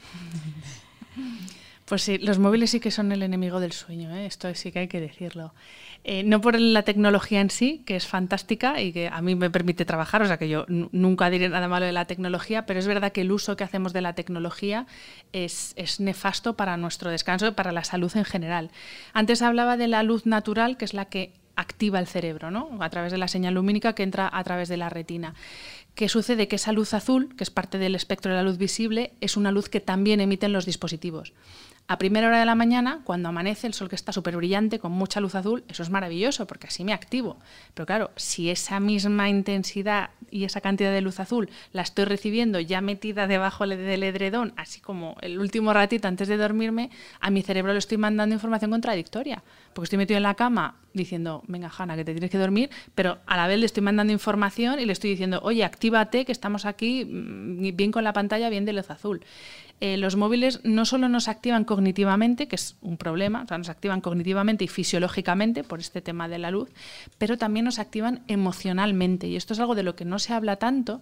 Pues 1.90 2.04
sí, 2.04 2.20
los 2.20 2.38
móviles 2.38 2.70
sí 2.70 2.80
que 2.80 2.92
son 2.92 3.12
el 3.12 3.24
enemigo 3.24 3.60
del 3.60 3.72
sueño, 3.72 4.16
¿eh? 4.16 4.28
esto 4.28 4.54
sí 4.54 4.72
que 4.72 4.78
hay 4.78 4.88
que 4.88 5.02
decirlo. 5.02 5.56
Eh, 6.04 6.22
no 6.22 6.40
por 6.40 6.60
la 6.60 6.84
tecnología 6.84 7.42
en 7.42 7.50
sí, 7.50 7.82
que 7.84 7.96
es 7.96 8.06
fantástica 8.06 8.80
y 8.80 8.94
que 8.94 9.08
a 9.08 9.24
mí 9.24 9.34
me 9.34 9.50
permite 9.50 9.86
trabajar, 9.86 10.22
o 10.22 10.28
sea 10.28 10.38
que 10.38 10.48
yo 10.48 10.66
nunca 10.68 11.32
diré 11.32 11.50
nada 11.50 11.68
malo 11.68 11.88
de 11.88 11.92
la 11.92 12.06
tecnología, 12.06 12.68
pero 12.68 12.80
es 12.80 12.86
verdad 12.86 13.12
que 13.12 13.22
el 13.22 13.32
uso 13.32 13.58
que 13.58 13.64
hacemos 13.64 13.92
de 13.92 14.02
la 14.02 14.14
tecnología 14.14 14.86
es, 15.34 15.74
nefasto 16.00 16.56
para 16.56 16.78
nuestro 16.78 17.10
descanso 17.10 17.48
y 17.48 17.52
para 17.52 17.72
la 17.72 17.84
salud 17.84 18.16
en 18.16 18.26
general. 18.26 18.70
Antes 19.14 19.42
hablaba 19.42 19.76
de 19.76 19.88
la 19.88 20.04
luz 20.04 20.28
natural, 20.28 20.78
que 20.78 20.86
es 20.86 20.94
la 20.94 21.06
que 21.06 21.34
activa 21.56 21.98
el 21.98 22.06
cerebro, 22.06 22.52
¿no? 22.52 22.70
a 22.82 22.90
través 22.92 23.12
de 23.12 23.18
la 23.18 23.28
señal 23.28 23.56
lumínica 23.56 23.94
que 23.94 24.04
entra 24.04 24.30
a 24.32 24.44
través 24.44 24.70
de 24.70 24.78
la 24.78 24.90
retina. 24.90 25.34
¿Qué 25.96 26.08
sucede? 26.08 26.48
Que 26.48 26.56
esa 26.58 26.72
luz 26.72 26.94
azul, 26.94 27.36
que 27.36 27.44
es 27.44 27.50
parte 27.50 27.80
del 27.80 27.96
espectro 27.96 28.32
de 28.32 28.38
la 28.38 28.44
luz 28.44 28.60
visible, 28.60 29.12
es 29.22 29.36
una 29.36 29.52
luz 29.52 29.68
que 29.68 29.82
también 29.82 30.22
emiten 30.22 30.54
los 30.54 30.66
dispositivos 30.68 31.34
a 31.90 31.98
primera 31.98 32.28
hora 32.28 32.38
de 32.40 32.46
la 32.46 32.54
mañana, 32.54 33.02
cuando 33.04 33.30
amanece 33.30 33.66
el 33.66 33.74
sol 33.74 33.90
que 33.90 33.96
está 33.96 34.12
súper 34.14 34.38
brillante, 34.38 34.78
con 34.78 34.92
mucha 34.92 35.20
luz 35.20 35.34
azul, 35.34 35.64
eso 35.68 35.82
es 35.82 35.90
maravilloso 35.90 36.46
porque 36.46 36.68
así 36.68 36.84
me 36.84 36.94
activo. 36.94 37.40
Pero 37.74 37.88
claro, 37.88 38.12
si 38.16 38.52
esa 38.52 38.80
misma 38.80 39.28
intensidad 39.28 40.12
y 40.30 40.44
esa 40.44 40.62
cantidad 40.62 40.92
de 40.92 41.02
luz 41.02 41.20
azul 41.20 41.50
la 41.74 41.82
estoy 41.82 42.06
recibiendo 42.06 42.60
ya 42.60 42.80
metida 42.82 43.26
debajo 43.26 43.66
del 43.66 44.04
edredón, 44.04 44.54
así 44.56 44.80
como 44.82 45.18
el 45.22 45.40
último 45.40 45.74
ratito 45.74 46.08
antes 46.08 46.28
de 46.28 46.38
dormirme, 46.38 46.92
a 47.22 47.32
mi 47.32 47.42
cerebro 47.42 47.74
le 47.74 47.80
estoy 47.80 47.98
mandando 47.98 48.36
información 48.36 48.70
contradictoria. 48.70 49.42
Porque 49.74 49.86
estoy 49.86 49.98
metido 49.98 50.18
en 50.18 50.24
la 50.24 50.36
cama 50.36 50.76
diciendo, 50.94 51.44
venga, 51.48 51.72
Hanna, 51.76 51.96
que 51.96 52.06
te 52.06 52.12
tienes 52.12 52.30
que 52.30 52.38
dormir, 52.38 52.70
pero 52.94 53.18
a 53.26 53.38
la 53.38 53.48
vez 53.48 53.60
le 53.60 53.66
estoy 53.66 53.82
mandando 53.82 54.14
información 54.14 54.80
y 54.80 54.86
le 54.86 54.94
estoy 54.94 55.12
diciendo, 55.12 55.40
oye, 55.44 55.64
actívate, 55.64 56.26
que 56.26 56.32
estamos 56.32 56.66
aquí 56.66 57.06
mm, 57.06 57.76
bien 57.76 57.92
con 57.92 58.04
la 58.04 58.14
pantalla, 58.14 58.50
bien 58.50 58.66
de 58.66 58.74
luz 58.74 58.90
azul. 58.90 59.22
Eh, 59.82 59.98
los 59.98 60.16
móviles 60.16 60.60
no 60.64 60.86
solo 60.86 61.08
nos 61.08 61.28
activan 61.28 61.64
cognitivamente, 61.64 62.48
que 62.48 62.56
es 62.56 62.76
un 62.82 62.98
problema, 62.98 63.44
o 63.44 63.48
sea, 63.48 63.58
nos 63.58 63.70
activan 63.70 64.02
cognitivamente 64.02 64.66
y 64.66 64.68
fisiológicamente 64.68 65.64
por 65.64 65.80
este 65.80 66.02
tema 66.02 66.28
de 66.28 66.38
la 66.38 66.52
luz, 66.52 66.70
pero 67.18 67.38
también 67.38 67.66
nos 67.66 67.80
activan 67.80 68.22
emocionalmente. 68.28 69.28
Y 69.28 69.38
esto 69.38 69.54
es 69.54 69.60
algo 69.60 69.76
de 69.76 69.84
lo 69.84 69.96
que 69.96 70.04
no 70.04 70.20
se 70.20 70.34
habla 70.34 70.58
tanto, 70.58 71.02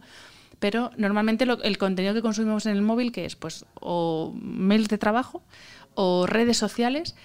pero 0.60 0.92
normalmente 0.98 1.46
el 1.46 1.78
contenido 1.78 2.14
que 2.14 2.22
consumimos 2.22 2.66
en 2.68 2.76
el 2.76 2.82
móvil, 2.82 3.12
que 3.12 3.26
es 3.26 3.36
pues 3.36 3.66
o 3.80 4.34
mails 4.40 4.90
de 4.90 4.98
trabajo 4.98 5.42
o 5.96 6.28
redes 6.28 6.58
sociales, 6.58 7.16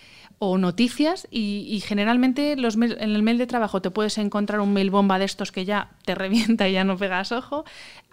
o 0.44 0.58
noticias 0.58 1.28
y, 1.30 1.80
generalmente 1.86 2.56
los 2.56 2.74
en 2.74 2.98
el 2.98 3.22
mail 3.22 3.38
de 3.38 3.46
trabajo 3.46 3.80
te 3.80 3.92
puedes 3.92 4.18
encontrar 4.18 4.58
un 4.58 4.72
mail 4.72 4.90
bomba 4.90 5.20
de 5.20 5.24
estos 5.24 5.52
que 5.52 5.64
ya 5.64 5.90
te 6.04 6.14
revienta 6.16 6.68
y 6.68 6.72
ya 6.72 6.82
no 6.82 6.96
pegas 6.96 7.30
ojo. 7.30 7.64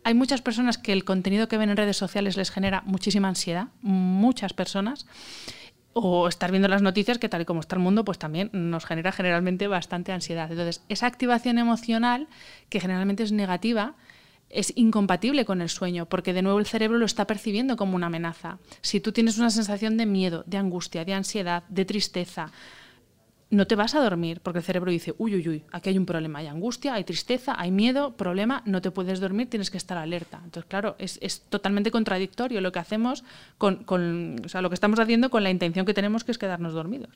Hay 0.04 0.14
muchas 0.14 0.42
personas 0.42 0.78
que 0.78 0.94
el 0.94 1.04
contenido 1.04 1.48
que 1.48 1.58
ven 1.58 1.70
en 1.70 1.78
redes 1.78 1.98
sociales 1.98 2.38
les 2.38 2.52
genera 2.52 2.82
muchísima 2.86 3.28
ansiedad, 3.28 3.68
muchas 3.82 4.54
personas. 4.54 5.06
O 5.94 6.28
estar 6.28 6.52
viendo 6.52 6.68
las 6.68 6.82
noticias 6.82 7.18
que 7.18 7.30
tal 7.30 7.42
y 7.42 7.46
como 7.46 7.60
está 7.60 7.76
el 7.76 7.82
mundo, 7.82 8.06
pues 8.06 8.20
también 8.20 8.50
nos 8.54 8.86
genera 8.86 9.12
generalmente 9.12 9.68
bastante 9.68 10.12
ansiedad. 10.12 10.50
Entonces, 10.50 10.84
esa 10.88 11.08
activación 11.08 11.58
emocional, 11.58 12.28
que 12.70 12.80
generalmente 12.80 13.24
es 13.24 13.32
negativa, 13.32 13.96
es 14.50 14.74
incompatible 14.76 15.46
con 15.46 15.62
el 15.62 15.70
sueño, 15.70 16.08
porque 16.08 16.34
de 16.34 16.42
nuevo 16.42 16.60
el 16.60 16.66
cerebro 16.66 16.98
lo 16.98 17.06
está 17.06 17.26
percibiendo 17.28 17.76
como 17.76 17.96
una 17.96 18.08
amenaza. 18.08 18.60
Si 18.82 19.00
tú 19.00 19.12
tienes 19.12 19.38
una 19.38 19.50
sensación 19.50 19.98
de 19.98 20.06
miedo, 20.06 20.44
de 20.48 20.58
angustia, 20.58 21.06
de 21.06 21.14
ansiedad, 21.14 21.64
de 21.70 21.86
tristeza, 21.86 22.52
no 23.52 23.66
te 23.66 23.76
vas 23.76 23.96
a 23.96 24.02
dormir, 24.02 24.42
porque 24.42 24.60
el 24.60 24.64
cerebro 24.64 24.92
dice, 24.92 25.16
uy, 25.18 25.36
uy, 25.36 25.50
uy, 25.50 25.64
aquí 25.72 25.90
hay 25.90 25.98
un 25.98 26.06
problema, 26.06 26.40
hay 26.40 26.48
angustia, 26.48 26.94
hay 26.94 27.04
tristeza, 27.04 27.56
hay 27.58 27.72
miedo, 27.72 28.16
problema, 28.16 28.62
no 28.66 28.82
te 28.82 28.92
puedes 28.92 29.20
dormir, 29.20 29.50
tienes 29.50 29.72
que 29.72 29.78
estar 29.78 29.98
alerta. 29.98 30.40
Entonces, 30.44 30.70
claro, 30.70 30.96
es, 31.00 31.42
totalmente 31.50 31.90
contradictorio 31.90 32.62
lo 32.62 32.72
que 32.72 32.80
hacemos 32.80 33.24
con, 33.58 33.86
o 34.46 34.50
sea, 34.50 34.62
lo 34.62 34.70
que 34.70 34.76
estamos 34.76 35.00
haciendo 35.00 35.30
con 35.30 35.44
la 35.44 35.50
intención 35.50 35.86
que 35.86 35.94
tenemos, 35.94 36.24
que 36.24 36.32
es 36.32 36.38
quedarnos 36.38 36.74
dormidos. 36.74 37.16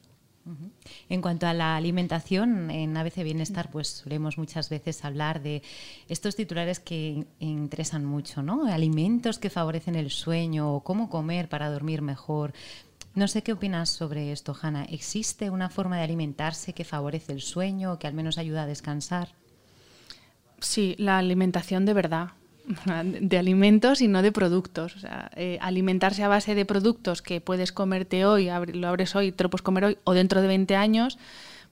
En 1.07 1.21
cuanto 1.21 1.47
a 1.47 1.53
la 1.53 1.77
alimentación, 1.77 2.69
en 2.69 2.97
ABC 2.97 3.23
Bienestar, 3.23 3.71
pues 3.71 3.87
solemos 3.87 4.37
muchas 4.37 4.69
veces 4.69 5.05
hablar 5.05 5.41
de 5.41 5.61
estos 6.09 6.35
titulares 6.35 6.81
que 6.81 7.25
interesan 7.39 8.03
mucho, 8.03 8.43
¿no? 8.43 8.65
Alimentos 8.65 9.39
que 9.39 9.49
favorecen 9.49 9.95
el 9.95 10.11
sueño, 10.11 10.81
cómo 10.81 11.09
comer 11.09 11.47
para 11.47 11.69
dormir 11.69 12.01
mejor. 12.01 12.53
No 13.15 13.27
sé 13.27 13.43
qué 13.43 13.53
opinas 13.53 13.89
sobre 13.89 14.31
esto, 14.31 14.55
Hanna. 14.59 14.85
¿Existe 14.85 15.51
una 15.51 15.69
forma 15.69 15.97
de 15.97 16.03
alimentarse 16.03 16.73
que 16.73 16.83
favorece 16.83 17.31
el 17.31 17.41
sueño 17.41 17.93
o 17.93 17.99
que 17.99 18.07
al 18.07 18.13
menos 18.13 18.37
ayuda 18.37 18.63
a 18.63 18.67
descansar? 18.67 19.29
Sí, 20.59 20.95
la 20.97 21.19
alimentación 21.19 21.85
de 21.85 21.93
verdad 21.93 22.29
de 23.03 23.37
alimentos 23.37 24.01
y 24.01 24.07
no 24.07 24.21
de 24.21 24.31
productos. 24.31 24.95
O 24.95 24.99
sea, 24.99 25.29
eh, 25.35 25.59
alimentarse 25.61 26.23
a 26.23 26.27
base 26.27 26.55
de 26.55 26.65
productos 26.65 27.21
que 27.21 27.41
puedes 27.41 27.71
comerte 27.71 28.25
hoy, 28.25 28.49
lo 28.73 28.87
abres 28.87 29.15
hoy, 29.15 29.31
te 29.31 29.43
lo 29.43 29.49
puedes 29.49 29.63
comer 29.63 29.85
hoy 29.85 29.97
o 30.03 30.13
dentro 30.13 30.41
de 30.41 30.47
20 30.47 30.75
años, 30.75 31.19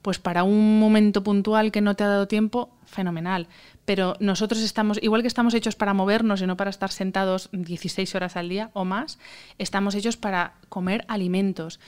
pues 0.01 0.19
para 0.19 0.43
un 0.43 0.79
momento 0.79 1.23
puntual 1.23 1.71
que 1.71 1.81
no 1.81 1.95
te 1.95 2.03
ha 2.03 2.07
dado 2.07 2.27
tiempo, 2.27 2.69
fenomenal. 2.85 3.47
Pero 3.85 4.15
nosotros 4.19 4.61
estamos, 4.61 4.99
igual 5.01 5.21
que 5.21 5.27
estamos 5.27 5.53
hechos 5.53 5.75
para 5.75 5.93
movernos 5.93 6.41
y 6.41 6.47
no 6.47 6.57
para 6.57 6.69
estar 6.69 6.91
sentados 6.91 7.49
16 7.51 8.15
horas 8.15 8.35
al 8.35 8.49
día 8.49 8.69
o 8.73 8.85
más, 8.85 9.19
estamos 9.57 9.95
hechos 9.95 10.17
para 10.17 10.53
comer 10.69 11.05
alimentos. 11.07 11.79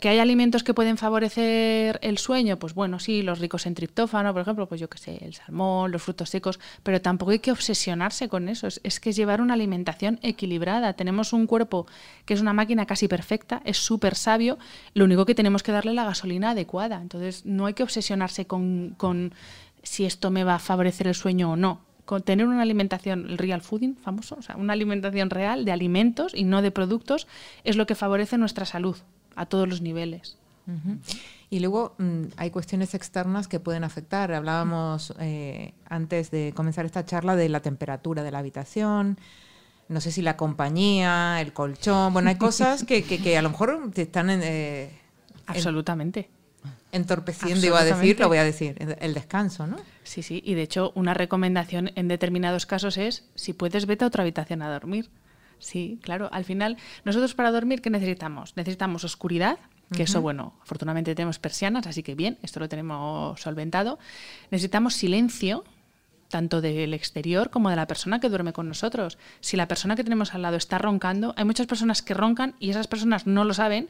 ¿Que 0.00 0.08
hay 0.08 0.18
alimentos 0.18 0.64
que 0.64 0.74
pueden 0.74 0.98
favorecer 0.98 2.00
el 2.02 2.18
sueño? 2.18 2.58
Pues 2.58 2.74
bueno, 2.74 2.98
sí, 2.98 3.22
los 3.22 3.38
ricos 3.38 3.66
en 3.66 3.74
triptófano, 3.74 4.32
por 4.32 4.42
ejemplo, 4.42 4.66
pues 4.66 4.80
yo 4.80 4.90
qué 4.90 4.98
sé, 4.98 5.24
el 5.24 5.32
salmón, 5.32 5.92
los 5.92 6.02
frutos 6.02 6.28
secos, 6.28 6.58
pero 6.82 7.00
tampoco 7.00 7.30
hay 7.30 7.38
que 7.38 7.52
obsesionarse 7.52 8.28
con 8.28 8.48
eso. 8.48 8.66
Es, 8.66 9.00
que 9.00 9.10
es 9.10 9.16
llevar 9.16 9.40
una 9.40 9.54
alimentación 9.54 10.18
equilibrada. 10.22 10.94
Tenemos 10.94 11.32
un 11.32 11.46
cuerpo 11.46 11.86
que 12.24 12.34
es 12.34 12.40
una 12.40 12.52
máquina 12.52 12.84
casi 12.84 13.06
perfecta, 13.06 13.62
es 13.64 13.78
súper 13.78 14.16
sabio, 14.16 14.58
lo 14.92 15.04
único 15.04 15.24
que 15.24 15.36
tenemos 15.36 15.62
que 15.62 15.70
darle 15.70 15.94
la 15.94 16.04
gasolina 16.04 16.50
adecuada. 16.50 17.00
Entonces, 17.00 17.46
no 17.46 17.66
hay 17.66 17.74
que 17.74 17.84
obsesionarse 17.84 18.44
con, 18.44 18.94
con 18.96 19.34
si 19.84 20.04
esto 20.04 20.32
me 20.32 20.42
va 20.42 20.56
a 20.56 20.58
favorecer 20.58 21.06
el 21.06 21.14
sueño 21.14 21.52
o 21.52 21.56
no 21.56 21.80
con 22.04 22.22
tener 22.22 22.46
una 22.46 22.62
alimentación, 22.62 23.26
el 23.28 23.36
real 23.36 23.62
fooding 23.62 23.96
famoso, 23.96 24.36
o 24.38 24.42
sea, 24.42 24.56
una 24.56 24.74
alimentación 24.74 25.28
real 25.28 25.64
de 25.64 25.72
alimentos 25.72 26.32
y 26.36 26.44
no 26.44 26.62
de 26.62 26.70
productos, 26.70 27.26
es 27.64 27.76
lo 27.76 27.84
que 27.86 27.96
favorece 27.96 28.38
nuestra 28.38 28.64
salud 28.64 28.96
a 29.36 29.46
todos 29.46 29.68
los 29.68 29.80
niveles. 29.80 30.36
Y 31.48 31.60
luego 31.60 31.94
mm, 31.98 32.22
hay 32.36 32.50
cuestiones 32.50 32.94
externas 32.94 33.46
que 33.46 33.60
pueden 33.60 33.84
afectar. 33.84 34.32
Hablábamos 34.32 35.14
eh, 35.20 35.74
antes 35.88 36.32
de 36.32 36.52
comenzar 36.56 36.84
esta 36.84 37.04
charla 37.04 37.36
de 37.36 37.48
la 37.48 37.60
temperatura 37.60 38.24
de 38.24 38.32
la 38.32 38.40
habitación, 38.40 39.16
no 39.88 40.00
sé 40.00 40.10
si 40.10 40.22
la 40.22 40.36
compañía, 40.36 41.40
el 41.40 41.52
colchón, 41.52 42.12
bueno, 42.12 42.28
hay 42.28 42.36
cosas 42.36 42.82
que, 42.82 43.04
que, 43.04 43.38
a 43.38 43.42
lo 43.42 43.50
mejor 43.50 43.90
te 43.94 44.02
están... 44.02 44.30
Eh, 44.30 44.90
Absolutamente. 45.46 46.28
entorpeciendo, 46.90 47.64
iba 47.64 47.78
a 47.78 47.84
decir, 47.84 48.18
lo 48.18 48.26
voy 48.26 48.38
a 48.38 48.44
decir, 48.44 48.74
el 49.00 49.14
descanso, 49.14 49.68
¿no? 49.68 49.76
Sí, 50.02 50.24
sí, 50.24 50.42
y 50.44 50.54
de 50.54 50.62
hecho 50.62 50.90
una 50.96 51.14
recomendación 51.14 51.92
en 51.94 52.08
determinados 52.08 52.66
casos 52.66 52.96
es, 52.96 53.24
si 53.36 53.52
puedes, 53.52 53.86
vete 53.86 54.04
a 54.04 54.08
otra 54.08 54.22
habitación 54.22 54.62
a 54.62 54.70
dormir. 54.72 55.08
Sí, 55.58 55.98
claro. 56.02 56.28
Al 56.32 56.44
final, 56.44 56.76
nosotros 57.04 57.34
para 57.34 57.50
dormir, 57.50 57.80
¿qué 57.80 57.90
necesitamos? 57.90 58.56
Necesitamos 58.56 59.04
oscuridad, 59.04 59.58
que 59.92 60.02
eso, 60.02 60.20
bueno, 60.20 60.54
afortunadamente 60.62 61.14
tenemos 61.14 61.38
persianas, 61.38 61.86
así 61.86 62.02
que 62.02 62.16
bien, 62.16 62.38
esto 62.42 62.58
lo 62.58 62.68
tenemos 62.68 63.40
solventado. 63.40 64.00
Necesitamos 64.50 64.94
silencio, 64.94 65.64
tanto 66.28 66.60
del 66.60 66.92
exterior 66.92 67.50
como 67.50 67.70
de 67.70 67.76
la 67.76 67.86
persona 67.86 68.18
que 68.18 68.28
duerme 68.28 68.52
con 68.52 68.68
nosotros. 68.68 69.16
Si 69.40 69.56
la 69.56 69.68
persona 69.68 69.94
que 69.94 70.02
tenemos 70.02 70.34
al 70.34 70.42
lado 70.42 70.56
está 70.56 70.78
roncando, 70.78 71.34
hay 71.36 71.44
muchas 71.44 71.68
personas 71.68 72.02
que 72.02 72.14
roncan 72.14 72.56
y 72.58 72.70
esas 72.70 72.88
personas 72.88 73.26
no 73.28 73.44
lo 73.44 73.54
saben, 73.54 73.88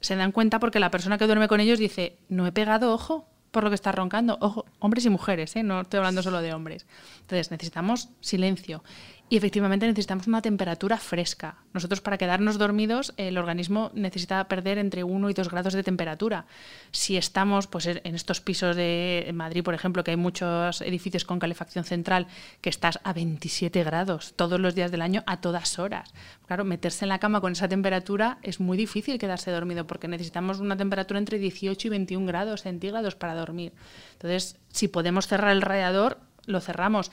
se 0.00 0.16
dan 0.16 0.32
cuenta 0.32 0.60
porque 0.60 0.80
la 0.80 0.90
persona 0.90 1.18
que 1.18 1.26
duerme 1.26 1.48
con 1.48 1.60
ellos 1.60 1.78
dice, 1.78 2.18
no 2.28 2.46
he 2.46 2.52
pegado 2.52 2.92
ojo 2.92 3.26
por 3.50 3.64
lo 3.64 3.70
que 3.70 3.74
está 3.74 3.92
roncando. 3.92 4.36
Ojo, 4.40 4.66
hombres 4.78 5.04
y 5.06 5.10
mujeres, 5.10 5.56
¿eh? 5.56 5.62
no 5.62 5.80
estoy 5.80 5.98
hablando 5.98 6.22
solo 6.22 6.40
de 6.40 6.52
hombres. 6.52 6.86
Entonces 7.20 7.50
necesitamos 7.50 8.10
silencio. 8.20 8.84
Y 9.30 9.36
efectivamente 9.36 9.86
necesitamos 9.86 10.26
una 10.26 10.40
temperatura 10.40 10.96
fresca. 10.96 11.56
Nosotros 11.74 12.00
para 12.00 12.16
quedarnos 12.16 12.56
dormidos 12.56 13.12
el 13.18 13.36
organismo 13.36 13.90
necesita 13.92 14.48
perder 14.48 14.78
entre 14.78 15.04
1 15.04 15.28
y 15.28 15.34
2 15.34 15.50
grados 15.50 15.74
de 15.74 15.82
temperatura. 15.82 16.46
Si 16.92 17.18
estamos 17.18 17.66
pues, 17.66 17.86
en 17.86 18.14
estos 18.14 18.40
pisos 18.40 18.74
de 18.74 19.30
Madrid, 19.34 19.62
por 19.62 19.74
ejemplo, 19.74 20.02
que 20.02 20.12
hay 20.12 20.16
muchos 20.16 20.80
edificios 20.80 21.26
con 21.26 21.38
calefacción 21.38 21.84
central, 21.84 22.26
que 22.62 22.70
estás 22.70 23.00
a 23.04 23.12
27 23.12 23.84
grados 23.84 24.32
todos 24.34 24.58
los 24.58 24.74
días 24.74 24.90
del 24.90 25.02
año 25.02 25.24
a 25.26 25.42
todas 25.42 25.78
horas. 25.78 26.10
Claro, 26.46 26.64
meterse 26.64 27.04
en 27.04 27.10
la 27.10 27.18
cama 27.18 27.42
con 27.42 27.52
esa 27.52 27.68
temperatura 27.68 28.38
es 28.42 28.60
muy 28.60 28.78
difícil 28.78 29.18
quedarse 29.18 29.50
dormido 29.50 29.86
porque 29.86 30.08
necesitamos 30.08 30.58
una 30.58 30.78
temperatura 30.78 31.18
entre 31.18 31.38
18 31.38 31.86
y 31.86 31.90
21 31.90 32.26
grados 32.26 32.62
centígrados 32.62 33.14
para 33.14 33.34
dormir. 33.34 33.74
Entonces, 34.14 34.56
si 34.72 34.88
podemos 34.88 35.26
cerrar 35.26 35.50
el 35.50 35.60
radiador, 35.60 36.18
lo 36.46 36.60
cerramos 36.60 37.10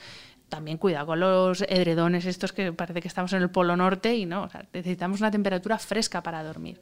también 0.48 0.78
cuidado 0.78 1.06
con 1.06 1.20
los 1.20 1.62
edredones 1.62 2.24
estos 2.24 2.52
que 2.52 2.72
parece 2.72 3.00
que 3.00 3.08
estamos 3.08 3.32
en 3.32 3.42
el 3.42 3.50
polo 3.50 3.76
norte 3.76 4.16
y 4.16 4.26
no, 4.26 4.48
necesitamos 4.72 5.20
una 5.20 5.30
temperatura 5.30 5.78
fresca 5.78 6.22
para 6.22 6.42
dormir. 6.44 6.80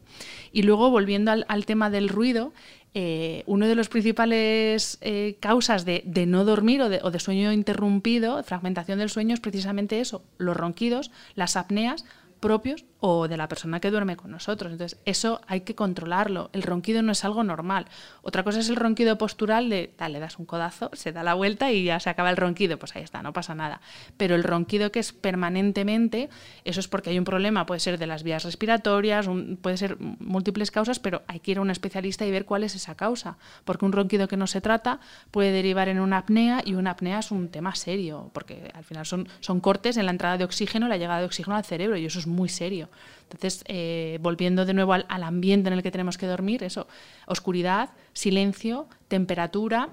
Y 0.53 0.63
luego, 0.63 0.91
volviendo 0.91 1.33
al, 1.33 1.67
tema 1.67 1.89
del 1.89 2.09
ruido, 2.09 2.53
eh, 2.93 3.43
uno 3.47 3.67
de 3.67 3.75
los 3.75 3.89
principales 3.89 4.99
eh, 5.01 5.37
causas 5.41 5.85
de, 5.85 6.03
no 6.27 6.45
dormir 6.45 6.83
o 6.83 6.89
de, 6.89 7.01
o 7.03 7.11
de, 7.11 7.19
sueño 7.19 7.53
interrumpido, 7.53 8.43
fragmentación 8.43 8.99
del 8.99 9.11
sueño, 9.11 9.35
es 9.35 9.41
precisamente 9.41 10.01
eso, 10.01 10.23
los 10.37 10.57
ronquidos, 10.57 11.11
las 11.35 11.57
apneas 11.57 12.05
propios 12.41 12.85
o 13.07 13.29
de 13.29 13.37
la 13.37 13.49
persona 13.49 13.81
que 13.81 13.91
duerme 13.91 14.17
con 14.17 14.31
nosotros. 14.31 14.73
Entonces, 14.73 14.99
eso 15.05 15.43
hay 15.47 15.61
que 15.61 15.75
controlarlo. 15.75 16.49
El 16.55 16.63
ronquido 16.63 17.03
no 17.03 17.13
es 17.13 17.23
algo 17.27 17.45
normal. 17.45 17.85
Otra 18.23 18.45
cosa 18.45 18.61
es 18.61 18.71
el 18.71 18.77
ronquido 18.77 19.19
postural 19.19 19.69
de, 19.69 19.93
dale, 19.99 20.21
das 20.21 20.39
un 20.39 20.47
codazo, 20.47 20.89
se 20.95 21.13
da 21.13 21.23
la 21.23 21.35
vuelta 21.35 21.71
y 21.71 21.85
ya 21.85 22.01
se 22.01 22.09
acaba 22.09 22.31
el 22.31 22.39
ronquido. 22.39 22.79
Pues 22.79 22.97
ahí 22.97 23.03
está, 23.03 23.23
no 23.23 23.35
pasa 23.35 23.55
nada. 23.55 23.83
Pero 24.17 24.35
el 24.35 24.43
ronquido 24.43 24.91
que 24.91 25.01
es 25.01 25.13
permanentemente, 25.13 26.31
eso 26.65 26.81
es 26.81 26.89
porque 26.89 27.11
hay 27.11 27.19
un 27.19 27.27
problema, 27.27 27.67
puede 27.67 27.81
ser 27.81 27.99
de 27.99 28.07
las 28.07 28.23
vías 28.23 28.43
respiratorias, 28.43 29.29
puede 29.61 29.77
ser 29.77 29.99
múltiples 30.01 30.71
causas, 30.71 30.99
pero 30.99 31.25
hay 31.27 31.41
que 31.41 31.51
ir 31.51 31.59
a 31.59 31.61
un 31.61 31.71
especialista 31.71 32.25
y 32.25 32.31
ver 32.31 32.47
cuál 32.47 32.65
es 32.65 32.75
esa 32.75 32.95
causa. 32.95 33.37
Porque 33.67 33.85
un 33.85 33.93
ronquido 33.93 34.29
que 34.29 34.39
no 34.39 34.47
se 34.47 34.63
trata 34.63 34.99
puede 35.31 35.53
derivar 35.53 35.91
en 35.91 36.01
una 36.01 36.17
apnea 36.17 36.63
y 36.65 36.73
una 36.73 36.93
apnea 36.93 37.19
es 37.19 37.31
un 37.31 37.51
tema 37.51 37.75
serio, 37.75 38.31
porque 38.33 38.71
al 38.73 38.85
final 38.85 39.05
son, 39.05 39.29
son 39.41 39.61
cortes 39.61 39.99
en 39.99 40.07
la 40.07 40.13
entrada 40.13 40.39
de 40.39 40.45
oxígeno, 40.45 40.89
la 40.89 40.97
llegada 40.97 41.21
de 41.21 41.27
oxígeno 41.27 41.55
al 41.55 41.67
cerebro 41.67 41.99
y 41.99 42.07
eso 42.07 42.19
es 42.19 42.27
muy 42.27 42.49
serio. 42.49 42.89
Entonces, 43.31 43.65
eh, 43.67 44.19
volviendo 44.21 44.65
de 44.65 44.75
nuevo 44.75 44.93
al, 44.93 45.05
ambiente 45.09 45.69
en 45.69 45.75
el 45.75 45.83
que 45.83 45.91
tenemos 45.91 46.19
que 46.19 46.27
dormir, 46.27 46.63
eso, 46.63 46.87
oscuridad, 47.27 47.91
silencio, 48.13 48.87
temperatura 49.09 49.91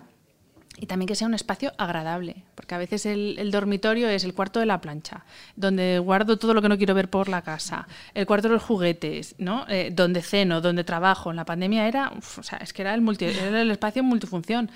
y 0.78 0.86
también 0.86 1.08
que 1.08 1.16
sea 1.16 1.28
un 1.28 1.34
espacio 1.34 1.74
agradable, 1.78 2.44
porque 2.56 2.76
a 2.76 2.78
veces 2.78 3.06
el, 3.06 3.52
dormitorio 3.52 4.08
es 4.10 4.24
el 4.24 4.34
cuarto 4.34 4.60
de 4.60 4.66
la 4.66 4.80
plancha, 4.80 5.26
donde 5.56 6.00
guardo 6.00 6.38
todo 6.38 6.54
lo 6.54 6.62
que 6.62 6.70
no 6.70 6.78
quiero 6.78 6.94
ver 6.94 7.10
por 7.10 7.30
la 7.30 7.42
casa, 7.42 7.88
el 8.14 8.26
cuarto 8.26 8.48
de 8.48 8.54
los 8.56 8.64
juguetes, 8.64 9.36
¿no? 9.38 9.66
Eh, 9.68 9.92
donde 9.94 10.22
ceno, 10.22 10.62
donde 10.62 10.84
trabajo. 10.84 11.30
En 11.30 11.36
la 11.36 11.46
pandemia 11.46 11.88
era, 11.88 12.14
o 12.38 12.44
sea, 12.44 12.58
es 12.60 12.74
que 12.74 12.84
era 12.84 12.94
el, 12.94 13.02
multi, 13.02 13.26
era 13.26 13.62
el 13.62 13.72
espacio 13.72 14.04
multifunción. 14.04 14.72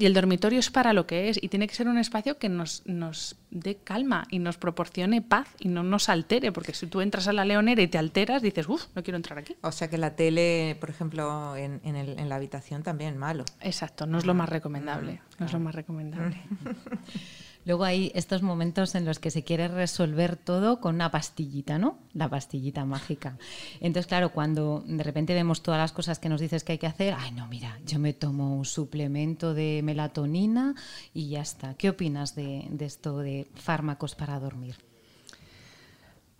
Y 0.00 0.06
el 0.06 0.14
dormitorio 0.14 0.58
es 0.58 0.70
para 0.70 0.94
lo 0.94 1.06
que 1.06 1.28
es 1.28 1.38
y 1.42 1.48
tiene 1.48 1.68
que 1.68 1.74
ser 1.74 1.86
un 1.86 1.98
espacio 1.98 2.38
que 2.38 2.48
nos, 2.48 2.82
nos 2.86 3.36
dé 3.50 3.76
calma 3.76 4.26
y 4.30 4.38
nos 4.38 4.56
proporcione 4.56 5.20
paz 5.20 5.46
y 5.58 5.68
no 5.68 5.82
nos 5.82 6.08
altere, 6.08 6.52
porque 6.52 6.72
si 6.72 6.86
tú 6.86 7.02
entras 7.02 7.28
a 7.28 7.34
la 7.34 7.44
leonera 7.44 7.82
y 7.82 7.86
te 7.86 7.98
alteras, 7.98 8.40
dices, 8.40 8.66
uff, 8.66 8.86
no 8.94 9.02
quiero 9.02 9.18
entrar 9.18 9.38
aquí. 9.38 9.56
O 9.60 9.70
sea 9.72 9.90
que 9.90 9.98
la 9.98 10.16
tele, 10.16 10.78
por 10.80 10.88
ejemplo, 10.88 11.54
en, 11.54 11.82
en, 11.84 11.96
el, 11.96 12.18
en 12.18 12.30
la 12.30 12.36
habitación 12.36 12.82
también 12.82 13.18
malo. 13.18 13.44
Exacto, 13.60 14.06
no 14.06 14.16
es 14.16 14.24
lo 14.24 14.32
más 14.32 14.48
recomendable. 14.48 15.20
No 15.38 15.44
es 15.44 15.52
lo 15.52 15.60
más 15.60 15.74
recomendable. 15.74 16.40
Luego 17.64 17.84
hay 17.84 18.10
estos 18.14 18.42
momentos 18.42 18.94
en 18.94 19.04
los 19.04 19.18
que 19.18 19.30
se 19.30 19.44
quiere 19.44 19.68
resolver 19.68 20.36
todo 20.36 20.80
con 20.80 20.94
una 20.94 21.10
pastillita, 21.10 21.78
¿no? 21.78 21.98
La 22.14 22.28
pastillita 22.28 22.84
mágica. 22.84 23.36
Entonces, 23.80 24.06
claro, 24.06 24.32
cuando 24.32 24.82
de 24.86 25.02
repente 25.02 25.34
vemos 25.34 25.62
todas 25.62 25.78
las 25.78 25.92
cosas 25.92 26.18
que 26.18 26.28
nos 26.28 26.40
dices 26.40 26.64
que 26.64 26.72
hay 26.72 26.78
que 26.78 26.86
hacer, 26.86 27.14
ay, 27.18 27.32
no, 27.32 27.46
mira, 27.46 27.78
yo 27.86 27.98
me 27.98 28.12
tomo 28.12 28.56
un 28.56 28.64
suplemento 28.64 29.54
de 29.54 29.80
melatonina 29.84 30.74
y 31.14 31.28
ya 31.28 31.42
está. 31.42 31.74
¿Qué 31.74 31.90
opinas 31.90 32.34
de, 32.34 32.66
de 32.70 32.84
esto 32.84 33.18
de 33.18 33.46
fármacos 33.54 34.14
para 34.14 34.40
dormir? 34.40 34.89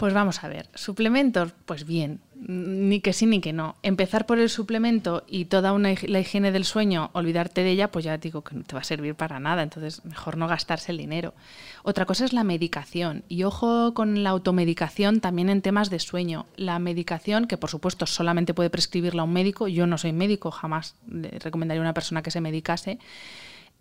Pues 0.01 0.15
vamos 0.15 0.43
a 0.43 0.49
ver, 0.49 0.67
suplementos, 0.75 1.53
pues 1.67 1.85
bien, 1.85 2.21
ni 2.35 3.01
que 3.01 3.13
sí 3.13 3.27
ni 3.27 3.43
que 3.43 3.53
no. 3.53 3.77
Empezar 3.83 4.25
por 4.25 4.39
el 4.39 4.49
suplemento 4.49 5.25
y 5.29 5.45
toda 5.45 5.75
una, 5.75 5.93
la 6.07 6.21
higiene 6.21 6.53
del 6.53 6.65
sueño, 6.65 7.11
olvidarte 7.13 7.63
de 7.63 7.73
ella, 7.73 7.91
pues 7.91 8.07
ya 8.07 8.17
digo 8.17 8.41
que 8.43 8.55
no 8.55 8.63
te 8.63 8.75
va 8.75 8.81
a 8.81 8.85
servir 8.85 9.15
para 9.15 9.41
nada, 9.41 9.63
entonces 9.63 10.03
mejor 10.07 10.39
no 10.39 10.49
gastarse 10.49 10.93
el 10.93 10.97
dinero. 10.97 11.35
Otra 11.83 12.07
cosa 12.07 12.25
es 12.25 12.33
la 12.33 12.45
medicación, 12.45 13.25
y 13.29 13.43
ojo 13.43 13.93
con 13.93 14.23
la 14.23 14.31
automedicación 14.31 15.21
también 15.21 15.51
en 15.51 15.61
temas 15.61 15.91
de 15.91 15.99
sueño. 15.99 16.47
La 16.57 16.79
medicación, 16.79 17.47
que 17.47 17.59
por 17.59 17.69
supuesto 17.69 18.07
solamente 18.07 18.55
puede 18.55 18.71
prescribirla 18.71 19.25
un 19.25 19.35
médico, 19.35 19.69
yo 19.69 19.87
no 19.87 19.99
soy 19.99 20.15
médico, 20.15 20.51
jamás 20.51 20.95
recomendaría 21.09 21.83
a 21.83 21.85
una 21.85 21.93
persona 21.93 22.23
que 22.23 22.31
se 22.31 22.41
medicase, 22.41 22.99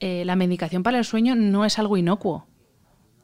eh, 0.01 0.25
la 0.25 0.35
medicación 0.35 0.83
para 0.83 0.97
el 0.97 1.05
sueño 1.05 1.35
no 1.37 1.63
es 1.63 1.79
algo 1.79 1.95
inocuo 1.95 2.45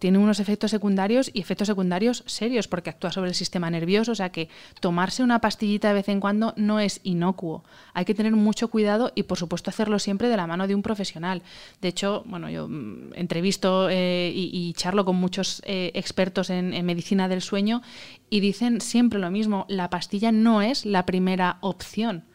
tiene 0.05 0.19
unos 0.19 0.39
efectos 0.39 0.69
secundarios 0.69 1.31
y 1.33 1.39
efectos 1.39 1.65
secundarios 1.65 2.21
serios 2.27 2.67
porque 2.67 2.91
actúa 2.91 3.11
sobre 3.11 3.29
el 3.29 3.33
sistema 3.33 3.71
nervioso, 3.71 4.11
o 4.11 4.15
sea 4.15 4.29
que 4.29 4.49
tomarse 4.79 5.23
una 5.23 5.41
pastillita 5.41 5.87
de 5.87 5.95
vez 5.95 6.09
en 6.09 6.19
cuando 6.19 6.53
no 6.57 6.79
es 6.79 7.01
inocuo. 7.01 7.63
Hay 7.95 8.05
que 8.05 8.13
tener 8.13 8.33
mucho 8.33 8.67
cuidado 8.67 9.11
y 9.15 9.23
por 9.23 9.39
supuesto 9.39 9.71
hacerlo 9.71 9.97
siempre 9.97 10.29
de 10.29 10.37
la 10.37 10.45
mano 10.45 10.67
de 10.67 10.75
un 10.75 10.83
profesional. 10.83 11.41
De 11.81 11.87
hecho, 11.87 12.23
bueno, 12.27 12.51
yo 12.51 12.67
mm, 12.67 13.13
entrevisto 13.15 13.89
eh, 13.89 14.31
y, 14.31 14.71
charlo 14.73 15.05
con 15.05 15.15
muchos 15.15 15.63
eh, 15.65 15.89
expertos 15.95 16.51
en, 16.51 16.75
en 16.75 16.85
medicina 16.85 17.27
del 17.27 17.41
sueño 17.41 17.81
y 18.29 18.41
dicen 18.41 18.81
siempre 18.81 19.17
lo 19.17 19.31
mismo, 19.31 19.65
la 19.69 19.89
pastilla 19.89 20.31
no 20.31 20.61
es 20.61 20.85
la 20.85 21.07
primera 21.07 21.57
opción. 21.61 22.25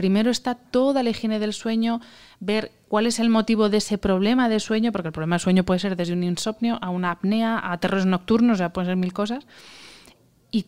Primero 0.00 0.30
está 0.30 0.54
toda 0.54 1.02
la 1.02 1.10
higiene 1.10 1.38
del 1.38 1.52
sueño, 1.52 2.00
ver 2.40 2.72
cuál 2.88 3.04
es 3.04 3.18
el 3.18 3.28
motivo 3.28 3.68
de 3.68 3.76
ese 3.76 3.98
problema 3.98 4.48
de 4.48 4.58
sueño, 4.58 4.92
porque 4.92 5.08
el 5.08 5.12
problema 5.12 5.36
de 5.36 5.40
sueño 5.40 5.64
puede 5.64 5.78
ser 5.78 5.94
desde 5.94 6.14
un 6.14 6.24
insomnio 6.24 6.78
a 6.80 6.88
una 6.88 7.10
apnea, 7.10 7.60
a 7.62 7.76
terrores 7.80 8.06
nocturnos, 8.06 8.54
o 8.54 8.56
sea, 8.56 8.72
pueden 8.72 8.88
ser 8.88 8.96
mil 8.96 9.12
cosas. 9.12 9.46
Y 10.50 10.64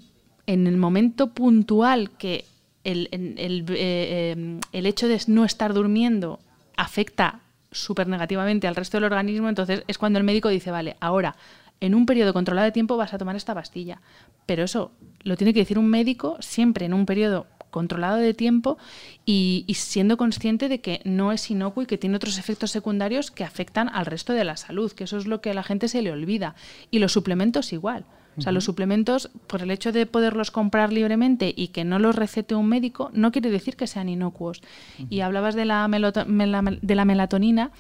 en 0.47 0.67
el 0.67 0.77
momento 0.77 1.29
puntual 1.29 2.11
que 2.11 2.45
el, 2.85 3.09
eh, 3.11 3.35
eh, 3.39 4.61
el 4.71 4.85
hecho 4.85 5.09
de 5.09 5.19
no 5.29 5.47
estar 5.47 5.73
durmiendo 5.73 6.39
afecta 6.77 7.41
súper 7.71 8.09
negativamente 8.09 8.69
al 8.69 8.77
resto 8.77 8.99
del 8.99 9.05
organismo, 9.05 9.49
entonces 9.49 9.83
es 9.87 9.97
cuando 9.97 10.19
el 10.19 10.27
médico 10.27 10.51
dice, 10.51 10.71
vale, 10.71 10.99
ahora 11.01 11.37
en 11.81 11.95
un 11.95 12.05
periodo 12.05 12.35
controlado 12.35 12.67
de 12.67 12.73
tiempo 12.73 12.99
vas 12.99 13.15
a 13.15 13.19
tomar 13.19 13.35
esta 13.35 13.55
pastilla. 13.55 14.03
Pero 14.45 14.63
eso 14.65 14.93
lo 15.23 15.39
tiene 15.39 15.55
que 15.55 15.61
decir 15.61 15.79
un 15.79 15.89
médico 15.89 16.37
siempre 16.41 16.85
en 16.85 16.93
un 16.93 17.07
periodo 17.07 17.47
controlado 17.73 18.19
de 18.19 18.35
tiempo 18.35 18.79
y, 19.27 19.67
siendo 19.75 20.17
consciente 20.17 20.69
de 20.69 20.81
que 20.81 21.01
no 21.05 21.33
es 21.33 21.51
inocuo 21.51 21.83
y 21.83 21.87
que 21.87 21.99
tiene 21.99 22.15
otros 22.15 22.39
efectos 22.39 22.71
secundarios 22.71 23.33
que 23.33 23.43
afectan 23.43 23.89
al 23.89 24.07
resto 24.07 24.33
de 24.35 24.45
la 24.45 24.57
salud, 24.57 24.93
que 24.93 25.05
eso 25.05 25.17
es 25.17 25.27
lo 25.27 25.41
que 25.41 25.51
a 25.51 25.55
la 25.55 25.65
gente 25.65 25.89
se 25.89 26.03
le 26.03 26.13
olvida. 26.13 26.55
Y 26.93 27.01
los 27.01 27.13
suplementos 27.13 27.73
igual. 27.73 28.05
O 28.39 28.41
sea, 28.41 28.53
los 28.53 28.65
suplementos, 28.65 29.31
por 29.47 29.61
el 29.61 29.71
hecho 29.71 29.93
de 29.93 30.07
poderlos 30.07 30.51
comprar 30.51 30.91
libremente 30.91 31.53
y 31.55 31.69
que 31.69 31.85
no 31.85 31.99
los 31.99 32.17
recete 32.17 32.55
un 32.55 32.67
médico, 32.67 33.11
no 33.13 33.31
quiere 33.31 33.51
decir 33.51 33.77
que 33.77 33.87
sean 33.87 34.09
inocuos. 34.09 34.63
Y 35.11 35.21
hablabas 35.21 35.55
de 35.55 35.67
la, 35.67 35.87
de 35.87 36.95
la 36.95 37.05
melatonina 37.05 37.73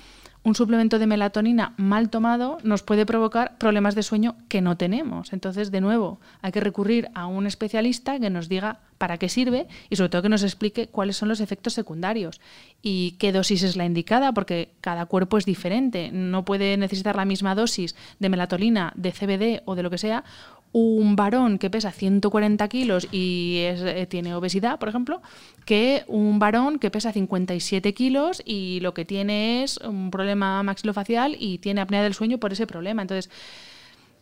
un 0.44 0.54
suplemento 0.54 0.98
de 0.98 1.06
melatonina 1.06 1.74
mal 1.76 2.10
tomado 2.10 2.58
nos 2.64 2.82
puede 2.82 3.06
provocar 3.06 3.56
problemas 3.58 3.94
de 3.94 4.02
sueño 4.02 4.36
que 4.48 4.60
no 4.60 4.76
tenemos. 4.76 5.32
Entonces, 5.32 5.70
de 5.70 5.80
nuevo, 5.80 6.20
hay 6.40 6.52
que 6.52 6.60
recurrir 6.60 7.10
a 7.14 7.26
un 7.26 7.46
especialista 7.46 8.18
que 8.18 8.30
nos 8.30 8.48
diga 8.48 8.80
para 8.98 9.18
qué 9.18 9.28
sirve 9.28 9.68
y 9.88 9.96
sobre 9.96 10.08
todo 10.10 10.22
que 10.22 10.28
nos 10.28 10.42
explique 10.42 10.88
cuáles 10.88 11.16
son 11.16 11.28
los 11.28 11.40
efectos 11.40 11.74
secundarios 11.74 12.40
y 12.82 13.12
qué 13.18 13.32
dosis 13.32 13.62
es 13.62 13.76
la 13.76 13.84
indicada, 13.84 14.32
porque 14.32 14.70
cada 14.80 15.06
cuerpo 15.06 15.38
es 15.38 15.44
diferente. 15.44 16.10
No 16.12 16.44
puede 16.44 16.76
necesitar 16.76 17.14
la 17.14 17.24
misma 17.24 17.54
dosis 17.54 17.94
de 18.18 18.28
melatonina, 18.28 18.92
de 18.96 19.12
CBD 19.12 19.62
o 19.64 19.74
de 19.74 19.82
lo 19.82 19.90
que 19.90 19.98
sea 19.98 20.24
un 20.72 21.16
varón 21.16 21.58
que 21.58 21.68
pesa 21.68 21.92
140 21.92 22.66
kilos 22.68 23.06
y 23.12 23.56
eh, 23.60 24.06
tiene 24.08 24.34
obesidad, 24.34 24.78
por 24.78 24.88
ejemplo, 24.88 25.20
que 25.66 26.04
un 26.08 26.38
varón 26.38 26.78
que 26.78 26.90
pesa 26.90 27.12
57 27.12 27.92
kilos 27.92 28.42
y 28.44 28.80
lo 28.80 28.94
que 28.94 29.04
tiene 29.04 29.62
es 29.62 29.76
un 29.78 30.10
problema 30.10 30.62
maxilofacial 30.62 31.36
y 31.38 31.58
tiene 31.58 31.82
apnea 31.82 32.02
del 32.02 32.14
sueño 32.14 32.38
por 32.38 32.52
ese 32.52 32.66
problema. 32.66 33.02
Entonces, 33.02 33.30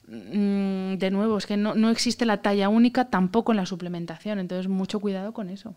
mm, 0.09 0.95
de 0.95 1.11
nuevo, 1.13 1.39
es 1.39 1.47
que 1.47 1.57
no, 1.57 1.75
no 1.75 1.89
existe 1.89 2.27
la 2.27 2.43
talla 2.43 2.69
única 2.69 3.09
tampoco 3.09 3.53
en 3.53 3.57
la 3.57 3.67
suplementación, 3.67 4.41
entonces 4.41 4.69
mucho 4.69 4.99
cuidado 4.99 5.33
con 5.33 5.51
eso. 5.51 5.75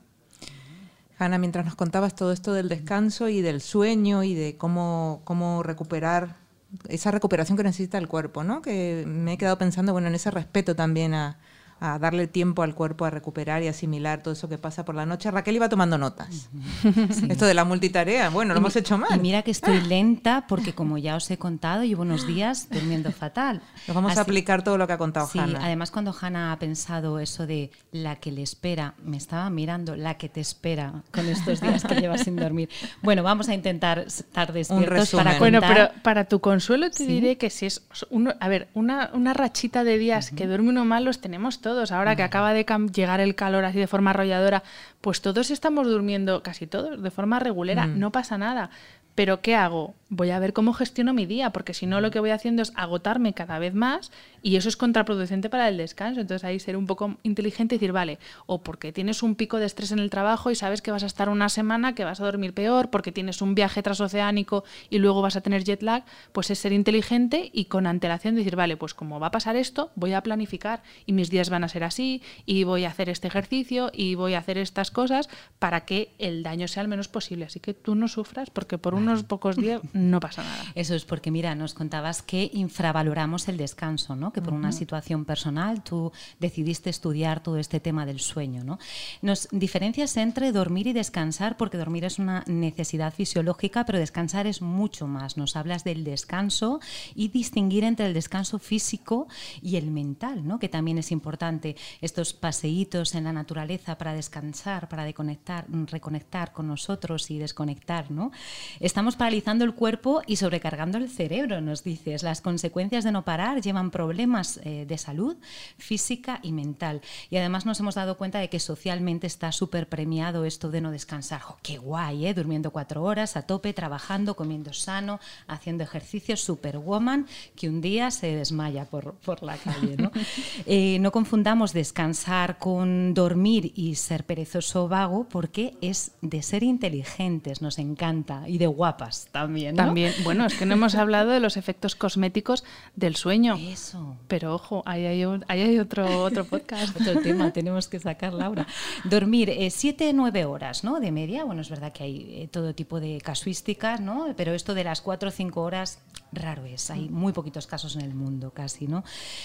Ana, 1.19 1.37
mientras 1.37 1.65
nos 1.65 1.75
contabas 1.75 2.15
todo 2.15 2.31
esto 2.31 2.53
del 2.53 2.67
descanso 2.67 3.29
y 3.29 3.41
del 3.41 3.61
sueño 3.61 4.23
y 4.23 4.33
de 4.33 4.57
cómo, 4.57 5.21
cómo 5.23 5.61
recuperar 5.61 6.42
esa 6.89 7.11
recuperación 7.11 7.57
que 7.57 7.63
necesita 7.63 7.97
el 7.97 8.07
cuerpo, 8.07 8.43
¿no? 8.43 8.61
Que 8.61 9.03
me 9.07 9.33
he 9.33 9.37
quedado 9.37 9.57
pensando, 9.57 9.93
bueno, 9.93 10.07
en 10.07 10.15
ese 10.15 10.31
respeto 10.31 10.75
también 10.75 11.13
a, 11.13 11.37
a 11.83 11.99
darle 11.99 12.27
tiempo 12.27 12.63
al 12.63 12.75
cuerpo 12.75 13.03
a 13.03 13.09
recuperar 13.09 13.61
y 13.61 13.67
asimilar 13.67 14.23
todo 14.23 14.33
eso 14.33 14.47
que 14.47 14.57
pasa 14.57 14.85
por 14.85 14.95
la 14.95 15.05
noche. 15.05 15.29
Raquel 15.29 15.57
iba 15.57 15.67
tomando 15.67 15.97
notas. 15.97 16.49
Esto 17.29 17.45
de 17.45 17.53
la 17.53 17.65
multitarea, 17.65 18.29
bueno, 18.29 18.53
lo 18.53 18.61
hemos 18.61 18.73
hecho 18.77 18.97
mal. 18.97 19.09
Y 19.13 19.19
mira 19.19 19.41
que 19.41 19.51
estoy 19.51 19.81
lenta 19.81 20.45
porque 20.47 20.73
como 20.73 20.97
ya 20.97 21.17
os 21.17 21.29
he 21.29 21.37
contado, 21.37 21.83
llevo 21.83 22.03
unos 22.03 22.25
días 22.25 22.69
durmiendo 22.71 23.11
fatal. 23.11 23.61
Nos 23.85 23.95
vamos 23.95 24.17
a 24.17 24.21
aplicar 24.21 24.63
todo 24.63 24.77
lo 24.77 24.87
que 24.87 24.93
ha 24.93 24.97
contado 24.97 25.27
sí, 25.27 25.39
Además, 25.39 25.91
cuando 25.91 26.15
Hanna 26.19 26.53
ha 26.53 26.59
pensado 26.59 27.19
eso 27.19 27.45
de 27.45 27.69
la 27.91 28.15
que 28.15 28.31
le 28.31 28.43
espera, 28.43 28.93
me 29.03 29.17
estaba 29.17 29.49
mirando 29.49 29.97
la 29.97 30.13
que 30.13 30.29
te 30.29 30.39
espera 30.39 31.03
con 31.11 31.27
estos 31.27 31.59
días 31.59 31.83
que 31.83 31.95
llevas 31.95 32.21
sin 32.21 32.37
dormir. 32.37 32.69
Bueno, 33.01 33.23
vamos 33.23 33.49
a 33.49 33.53
intentar 33.53 33.99
estar 33.99 34.53
despiertos 34.53 35.11
para 35.11 35.37
Bueno, 35.37 35.59
pero 35.59 35.89
para 36.01 36.23
tu 36.23 36.39
consuelo 36.39 36.89
te 36.89 37.05
diré 37.05 37.37
que 37.37 37.49
si 37.49 37.65
es 37.65 37.81
uno, 38.09 38.35
a 38.39 38.47
ver, 38.47 38.69
una, 38.73 39.09
una 39.13 39.33
rachita 39.33 39.83
de 39.83 39.97
días 39.97 40.31
que 40.31 40.47
duerme 40.47 40.69
uno 40.69 40.85
mal 40.85 41.03
los 41.03 41.19
tenemos 41.19 41.59
todos 41.59 41.72
Ahora 41.91 42.15
que 42.15 42.23
acaba 42.23 42.53
de 42.53 42.65
llegar 42.93 43.19
el 43.19 43.35
calor 43.35 43.65
así 43.65 43.79
de 43.79 43.87
forma 43.87 44.11
arrolladora, 44.11 44.63
pues 45.01 45.21
todos 45.21 45.51
estamos 45.51 45.87
durmiendo, 45.87 46.43
casi 46.43 46.67
todos, 46.67 47.01
de 47.01 47.11
forma 47.11 47.39
regulera. 47.39 47.87
Mm. 47.87 47.99
No 47.99 48.11
pasa 48.11 48.37
nada. 48.37 48.69
Pero 49.15 49.41
¿qué 49.41 49.55
hago? 49.55 49.93
Voy 50.15 50.29
a 50.29 50.39
ver 50.39 50.53
cómo 50.53 50.73
gestiono 50.73 51.13
mi 51.13 51.25
día, 51.25 51.49
porque 51.51 51.73
si 51.73 51.85
no 51.85 51.99
lo 51.99 52.11
que 52.11 52.19
voy 52.19 52.29
haciendo 52.29 52.61
es 52.61 52.71
agotarme 52.75 53.33
cada 53.33 53.57
vez 53.59 53.73
más 53.73 54.11
y 54.41 54.55
eso 54.57 54.69
es 54.69 54.77
contraproducente 54.77 55.49
para 55.49 55.67
el 55.67 55.77
descanso. 55.77 56.21
Entonces 56.21 56.43
ahí 56.43 56.59
ser 56.59 56.77
un 56.77 56.85
poco 56.85 57.17
inteligente 57.23 57.75
y 57.75 57.77
decir, 57.79 57.91
vale, 57.91 58.19
o 58.45 58.61
porque 58.61 58.91
tienes 58.91 59.23
un 59.23 59.35
pico 59.35 59.57
de 59.57 59.65
estrés 59.65 59.91
en 59.91 59.99
el 59.99 60.09
trabajo 60.09 60.51
y 60.51 60.55
sabes 60.55 60.81
que 60.81 60.91
vas 60.91 61.03
a 61.03 61.07
estar 61.07 61.29
una 61.29 61.49
semana, 61.49 61.95
que 61.95 62.03
vas 62.03 62.21
a 62.21 62.25
dormir 62.25 62.53
peor, 62.53 62.89
porque 62.89 63.11
tienes 63.11 63.41
un 63.41 63.55
viaje 63.55 63.81
transoceánico 63.81 64.63
y 64.89 64.99
luego 64.99 65.21
vas 65.21 65.35
a 65.35 65.41
tener 65.41 65.63
jet 65.63 65.81
lag, 65.81 66.03
pues 66.31 66.51
es 66.51 66.59
ser 66.59 66.73
inteligente 66.73 67.49
y 67.51 67.65
con 67.65 67.87
antelación 67.87 68.35
decir, 68.35 68.55
vale, 68.55 68.77
pues 68.77 68.93
como 68.93 69.19
va 69.19 69.27
a 69.27 69.31
pasar 69.31 69.55
esto, 69.55 69.91
voy 69.95 70.13
a 70.13 70.21
planificar 70.21 70.83
y 71.05 71.13
mis 71.13 71.29
días 71.29 71.49
van 71.49 71.63
a 71.63 71.69
ser 71.69 71.83
así 71.83 72.21
y 72.45 72.63
voy 72.63 72.85
a 72.85 72.89
hacer 72.89 73.09
este 73.09 73.27
ejercicio 73.27 73.91
y 73.93 74.15
voy 74.15 74.35
a 74.35 74.39
hacer 74.39 74.57
estas 74.57 74.91
cosas 74.91 75.29
para 75.57 75.85
que 75.85 76.13
el 76.19 76.43
daño 76.43 76.67
sea 76.67 76.83
el 76.83 76.89
menos 76.89 77.07
posible. 77.07 77.45
Así 77.45 77.59
que 77.59 77.73
tú 77.73 77.95
no 77.95 78.07
sufras 78.07 78.49
porque 78.49 78.77
por 78.77 78.93
unos 78.93 79.23
pocos 79.33 79.55
días 79.55 79.81
no 80.09 80.19
pasa 80.19 80.43
nada. 80.43 80.63
Eso 80.75 80.95
es 80.95 81.05
porque, 81.05 81.31
mira, 81.31 81.55
nos 81.55 81.73
contabas 81.73 82.21
que 82.21 82.49
infravaloramos 82.53 83.47
el 83.47 83.57
descanso, 83.57 84.15
¿no? 84.15 84.31
Que 84.31 84.41
por 84.41 84.53
una 84.53 84.71
situación 84.71 85.25
personal 85.25 85.83
tú 85.83 86.11
decidiste 86.39 86.89
estudiar 86.89 87.41
todo 87.41 87.57
este 87.57 87.79
tema 87.79 88.05
del 88.05 88.19
sueño, 88.19 88.63
¿no? 88.63 88.79
Nos 89.21 89.47
diferencias 89.51 90.17
entre 90.17 90.51
dormir 90.51 90.87
y 90.87 90.93
descansar 90.93 91.57
porque 91.57 91.77
dormir 91.77 92.05
es 92.05 92.19
una 92.19 92.43
necesidad 92.47 93.13
fisiológica, 93.13 93.85
pero 93.85 93.99
descansar 93.99 94.47
es 94.47 94.61
mucho 94.61 95.07
más. 95.07 95.37
Nos 95.37 95.55
hablas 95.55 95.83
del 95.83 96.03
descanso 96.03 96.79
y 97.15 97.29
distinguir 97.29 97.83
entre 97.83 98.05
el 98.05 98.13
descanso 98.13 98.59
físico 98.59 99.27
y 99.61 99.77
el 99.77 99.91
mental, 99.91 100.45
¿no? 100.47 100.59
Que 100.59 100.69
también 100.69 100.97
es 100.97 101.11
importante. 101.11 101.75
Estos 102.01 102.33
paseitos 102.33 103.15
en 103.15 103.25
la 103.25 103.33
naturaleza 103.33 103.97
para 103.97 104.13
descansar, 104.13 104.89
para 104.89 105.03
desconectar, 105.05 105.65
reconectar 105.87 106.51
con 106.51 106.67
nosotros 106.67 107.29
y 107.31 107.37
desconectar, 107.37 108.11
¿no? 108.11 108.31
Estamos 108.79 109.15
paralizando 109.15 109.65
el 109.65 109.73
cuerpo 109.73 109.92
y 110.27 110.37
sobrecargando 110.37 110.97
el 110.97 111.09
cerebro, 111.09 111.61
nos 111.61 111.83
dices. 111.83 112.23
Las 112.23 112.41
consecuencias 112.41 113.03
de 113.03 113.11
no 113.11 113.23
parar 113.23 113.61
llevan 113.61 113.91
problemas 113.91 114.59
eh, 114.63 114.85
de 114.87 114.97
salud 114.97 115.37
física 115.77 116.39
y 116.41 116.51
mental. 116.51 117.01
Y 117.29 117.37
además 117.37 117.65
nos 117.65 117.79
hemos 117.79 117.95
dado 117.95 118.17
cuenta 118.17 118.39
de 118.39 118.49
que 118.49 118.59
socialmente 118.59 119.27
está 119.27 119.51
súper 119.51 119.87
premiado 119.87 120.45
esto 120.45 120.71
de 120.71 120.81
no 120.81 120.91
descansar. 120.91 121.41
¡Qué 121.61 121.77
guay! 121.77 122.25
¿eh? 122.25 122.33
Durmiendo 122.33 122.71
cuatro 122.71 123.03
horas 123.03 123.37
a 123.37 123.43
tope, 123.43 123.73
trabajando, 123.73 124.35
comiendo 124.35 124.73
sano, 124.73 125.19
haciendo 125.47 125.83
ejercicio, 125.83 126.37
superwoman, 126.37 127.27
que 127.55 127.69
un 127.69 127.81
día 127.81 128.09
se 128.11 128.35
desmaya 128.35 128.85
por, 128.85 129.13
por 129.15 129.43
la 129.43 129.57
calle. 129.57 129.97
¿no? 129.97 130.11
Eh, 130.65 130.97
no 130.99 131.11
confundamos 131.11 131.73
descansar 131.73 132.57
con 132.57 133.13
dormir 133.13 133.73
y 133.75 133.95
ser 133.95 134.25
perezoso 134.25 134.87
vago 134.87 135.27
porque 135.29 135.75
es 135.81 136.11
de 136.21 136.41
ser 136.41 136.63
inteligentes, 136.63 137.61
nos 137.61 137.79
encanta, 137.79 138.43
y 138.47 138.57
de 138.57 138.67
guapas 138.67 139.27
también. 139.31 139.72
También, 139.75 140.13
bueno, 140.23 140.45
es 140.45 140.55
que 140.55 140.65
no 140.65 140.73
hemos 140.73 140.95
hablado 140.95 141.31
de 141.31 141.39
los 141.39 141.57
efectos 141.57 141.95
cosméticos 141.95 142.63
del 142.95 143.15
sueño. 143.15 143.55
Eso. 143.55 144.17
Pero 144.27 144.55
ojo, 144.55 144.83
ahí 144.85 145.05
hay, 145.05 145.23
hay 145.47 145.79
otro, 145.79 146.23
otro 146.23 146.45
podcast. 146.45 146.95
otro 147.01 147.21
tema, 147.21 147.51
tenemos 147.51 147.87
que 147.87 147.99
sacar, 147.99 148.33
Laura. 148.33 148.67
Dormir 149.03 149.49
eh, 149.49 149.69
siete, 149.69 150.11
nueve 150.13 150.45
horas, 150.45 150.83
¿no? 150.83 150.99
De 150.99 151.11
media. 151.11 151.43
Bueno, 151.43 151.61
es 151.61 151.69
verdad 151.69 151.91
que 151.91 152.03
hay 152.03 152.17
eh, 152.29 152.47
todo 152.51 152.73
tipo 152.73 152.99
de 152.99 153.19
casuísticas, 153.21 153.99
¿no? 153.99 154.33
Pero 154.35 154.53
esto 154.53 154.73
de 154.73 154.83
las 154.83 155.01
cuatro 155.01 155.29
o 155.29 155.31
cinco 155.31 155.61
horas, 155.61 155.99
raro 156.31 156.65
es. 156.65 156.89
Hay 156.89 157.09
muy 157.09 157.33
poquitos 157.33 157.67
casos 157.67 157.95
en 157.95 158.01
el 158.01 158.13
mundo, 158.13 158.51
casi, 158.51 158.87
¿no? 158.87 159.03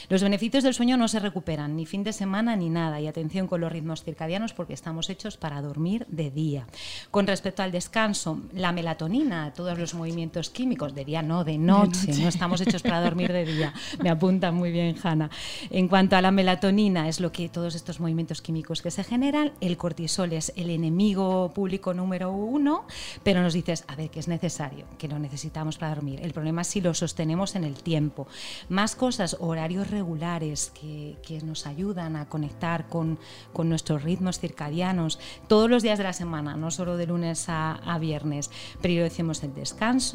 Los 0.08 0.22
beneficios 0.22 0.64
del 0.64 0.74
sueño 0.74 0.96
no 0.96 1.08
se 1.08 1.20
recuperan, 1.20 1.76
ni 1.76 1.86
fin 1.86 2.04
de 2.04 2.12
semana 2.12 2.56
ni 2.56 2.70
nada. 2.70 3.00
Y 3.00 3.06
atención 3.06 3.46
con 3.46 3.60
los 3.60 3.72
ritmos 3.72 4.04
circadianos 4.04 4.52
porque 4.52 4.74
estamos 4.74 5.10
hechos 5.10 5.36
para 5.36 5.62
dormir 5.62 6.06
de 6.08 6.30
día. 6.30 6.66
Con 7.10 7.26
respecto 7.26 7.62
al 7.62 7.72
descanso, 7.72 8.40
la 8.52 8.72
melatonina, 8.72 9.52
todos 9.52 9.78
los 9.78 9.94
movimientos 9.94 10.17
químicos, 10.52 10.94
de 10.94 11.04
día 11.04 11.22
no, 11.22 11.44
de 11.44 11.58
noche, 11.58 12.12
no 12.20 12.28
estamos 12.28 12.60
hechos 12.60 12.82
para 12.82 13.00
dormir 13.00 13.32
de 13.32 13.44
día. 13.44 13.72
Me 14.02 14.10
apunta 14.10 14.52
muy 14.52 14.70
bien, 14.70 14.96
Hanna. 15.02 15.30
En 15.70 15.88
cuanto 15.88 16.16
a 16.16 16.22
la 16.22 16.30
melatonina, 16.30 17.08
es 17.08 17.20
lo 17.20 17.30
que 17.32 17.48
todos 17.48 17.74
estos 17.74 18.00
movimientos 18.00 18.42
químicos 18.42 18.82
que 18.82 18.90
se 18.90 19.04
generan, 19.04 19.52
el 19.60 19.76
cortisol 19.76 20.32
es 20.32 20.52
el 20.56 20.70
enemigo 20.70 21.52
público 21.54 21.94
número 21.94 22.32
uno, 22.32 22.84
pero 23.22 23.42
nos 23.42 23.52
dices, 23.52 23.84
a 23.88 23.96
ver, 23.96 24.10
que 24.10 24.20
es 24.20 24.28
necesario, 24.28 24.86
que 24.98 25.08
lo 25.08 25.18
necesitamos 25.18 25.78
para 25.78 25.94
dormir. 25.94 26.20
El 26.22 26.32
problema 26.32 26.62
es 26.62 26.68
si 26.68 26.80
lo 26.80 26.94
sostenemos 26.94 27.54
en 27.54 27.64
el 27.64 27.74
tiempo. 27.74 28.26
Más 28.68 28.96
cosas, 28.96 29.36
horarios 29.40 29.90
regulares 29.90 30.72
que, 30.78 31.16
que 31.22 31.40
nos 31.42 31.66
ayudan 31.66 32.16
a 32.16 32.28
conectar 32.28 32.88
con, 32.88 33.18
con, 33.52 33.68
nuestros 33.68 34.02
ritmos 34.02 34.38
circadianos 34.38 35.18
todos 35.46 35.68
los 35.68 35.82
días 35.82 35.98
de 35.98 36.04
la 36.04 36.12
semana, 36.12 36.56
no 36.56 36.70
solo 36.70 36.96
de 36.96 37.06
lunes 37.06 37.48
a, 37.48 37.72
a 37.74 37.98
viernes. 37.98 38.50
Prioricemos 38.80 39.42
el 39.42 39.54
descanso, 39.54 40.07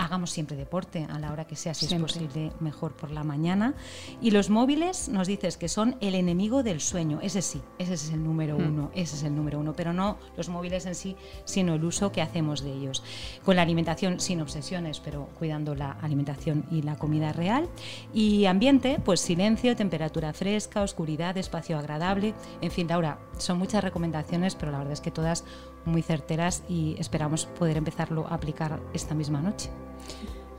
hagamos 0.00 0.30
siempre 0.30 0.56
deporte 0.56 1.06
a 1.10 1.18
la 1.18 1.30
hora 1.30 1.46
que 1.46 1.56
sea, 1.56 1.74
si 1.74 1.84
es 1.84 1.94
posible, 1.94 2.52
mejor 2.58 2.92
por 2.92 3.10
la 3.10 3.22
mañana. 3.22 3.74
Y 4.22 4.30
los 4.30 4.48
móviles 4.48 5.10
nos 5.10 5.28
dices 5.28 5.58
que 5.58 5.68
son 5.68 5.96
el 6.00 6.14
enemigo 6.14 6.62
del 6.62 6.80
sueño. 6.80 7.20
Ese 7.22 7.42
sí, 7.42 7.60
ese 7.78 7.94
es 7.94 8.10
el 8.10 8.24
número 8.24 8.58
hmm. 8.58 8.66
uno, 8.66 8.90
ese 8.94 9.16
es 9.16 9.22
el 9.24 9.34
número 9.36 9.58
uno, 9.58 9.74
pero 9.74 9.92
no 9.92 10.16
los 10.38 10.48
móviles 10.48 10.86
en 10.86 10.94
sí, 10.94 11.16
sino 11.44 11.74
el 11.74 11.84
uso 11.84 12.12
que 12.12 12.22
hacemos 12.22 12.62
de 12.62 12.72
ellos. 12.72 13.02
Con 13.44 13.56
la 13.56 13.62
alimentación 13.62 14.20
sin 14.20 14.40
obsesiones, 14.40 15.00
pero 15.00 15.28
cuidando 15.38 15.74
la 15.74 15.92
alimentación 15.92 16.64
y 16.70 16.80
la 16.80 16.96
comida 16.96 17.34
real. 17.34 17.68
Y 18.14 18.46
ambiente, 18.46 19.00
pues 19.04 19.20
silencio, 19.20 19.76
temperatura 19.76 20.32
fresca, 20.32 20.82
oscuridad, 20.82 21.36
espacio 21.36 21.78
agradable. 21.78 22.34
En 22.62 22.70
fin, 22.70 22.88
Laura, 22.88 23.18
son 23.36 23.58
muchas 23.58 23.84
recomendaciones, 23.84 24.54
pero 24.54 24.72
la 24.72 24.78
verdad 24.78 24.94
es 24.94 25.02
que 25.02 25.10
todas 25.10 25.44
muy 25.84 26.02
certeras 26.02 26.62
y 26.68 26.96
esperamos 26.98 27.46
poder 27.46 27.76
empezarlo 27.76 28.26
a 28.28 28.34
aplicar 28.34 28.80
esta 28.92 29.14
misma 29.14 29.40
noche. 29.40 29.70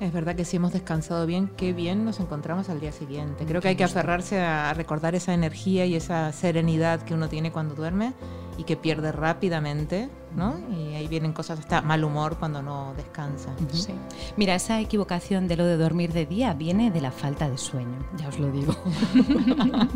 Es 0.01 0.11
verdad 0.11 0.35
que 0.35 0.45
si 0.45 0.57
hemos 0.57 0.73
descansado 0.73 1.27
bien, 1.27 1.51
qué 1.55 1.73
bien 1.73 2.05
nos 2.05 2.19
encontramos 2.19 2.69
al 2.69 2.79
día 2.79 2.91
siguiente. 2.91 3.45
Creo 3.45 3.61
que 3.61 3.67
hay 3.67 3.75
que 3.75 3.83
aferrarse 3.83 4.41
a 4.41 4.73
recordar 4.73 5.13
esa 5.13 5.31
energía 5.31 5.85
y 5.85 5.95
esa 5.95 6.31
serenidad 6.31 7.03
que 7.03 7.13
uno 7.13 7.29
tiene 7.29 7.51
cuando 7.51 7.75
duerme 7.75 8.13
y 8.57 8.63
que 8.63 8.75
pierde 8.77 9.11
rápidamente, 9.11 10.09
¿no? 10.35 10.55
Y 10.71 10.95
ahí 10.95 11.07
vienen 11.07 11.33
cosas 11.33 11.59
hasta 11.59 11.83
mal 11.83 12.03
humor 12.03 12.37
cuando 12.39 12.63
no 12.63 12.95
descansa. 12.95 13.53
sí. 13.71 13.93
Mira, 14.37 14.55
esa 14.55 14.79
equivocación 14.79 15.47
de 15.47 15.57
lo 15.57 15.65
de 15.65 15.77
dormir 15.77 16.13
de 16.13 16.25
día 16.25 16.55
viene 16.55 16.89
de 16.89 17.01
la 17.01 17.11
falta 17.11 17.47
de 17.47 17.59
sueño, 17.59 18.03
ya 18.17 18.27
os 18.27 18.39
lo 18.39 18.51
digo. 18.51 18.75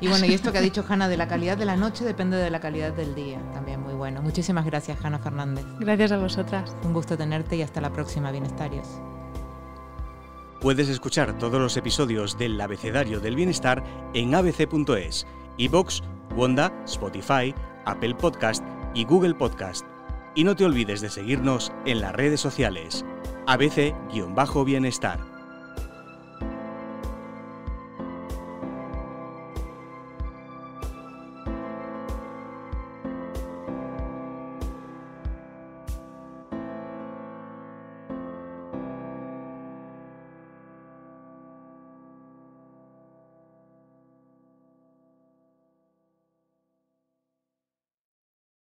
y 0.00 0.08
bueno, 0.08 0.26
y 0.26 0.34
esto 0.34 0.52
que 0.52 0.58
ha 0.58 0.62
dicho 0.62 0.84
Hanna 0.88 1.08
de 1.08 1.16
la 1.16 1.28
calidad 1.28 1.56
de 1.56 1.64
la 1.64 1.76
noche 1.76 2.04
depende 2.04 2.36
de 2.36 2.50
la 2.50 2.60
calidad 2.60 2.92
del 2.92 3.14
día, 3.14 3.40
también 3.52 3.80
muy 3.80 3.94
bueno. 3.94 4.22
Muchísimas 4.22 4.64
gracias, 4.64 4.98
Hanna 5.04 5.18
Fernández. 5.18 5.64
Gracias 5.78 6.12
a 6.12 6.18
vosotras. 6.18 6.76
Un 6.84 6.92
gusto 6.92 7.16
tenerte 7.16 7.56
y 7.56 7.62
hasta 7.62 7.80
la 7.80 7.92
próxima, 7.92 8.30
bienestarios. 8.30 8.86
Puedes 10.60 10.88
escuchar 10.88 11.38
todos 11.38 11.60
los 11.60 11.76
episodios 11.76 12.38
del 12.38 12.60
Abecedario 12.60 13.20
del 13.20 13.36
Bienestar 13.36 13.84
en 14.14 14.34
abc.es, 14.34 15.26
iBox, 15.58 16.02
Wanda, 16.34 16.72
Spotify, 16.86 17.54
Apple 17.84 18.14
Podcast 18.14 18.64
y 18.94 19.04
Google 19.04 19.34
Podcast. 19.34 19.86
Y 20.34 20.44
no 20.44 20.56
te 20.56 20.64
olvides 20.64 21.00
de 21.00 21.10
seguirnos 21.10 21.72
en 21.84 22.00
las 22.00 22.12
redes 22.12 22.40
sociales. 22.40 23.04
ABC-Bienestar. 23.46 25.35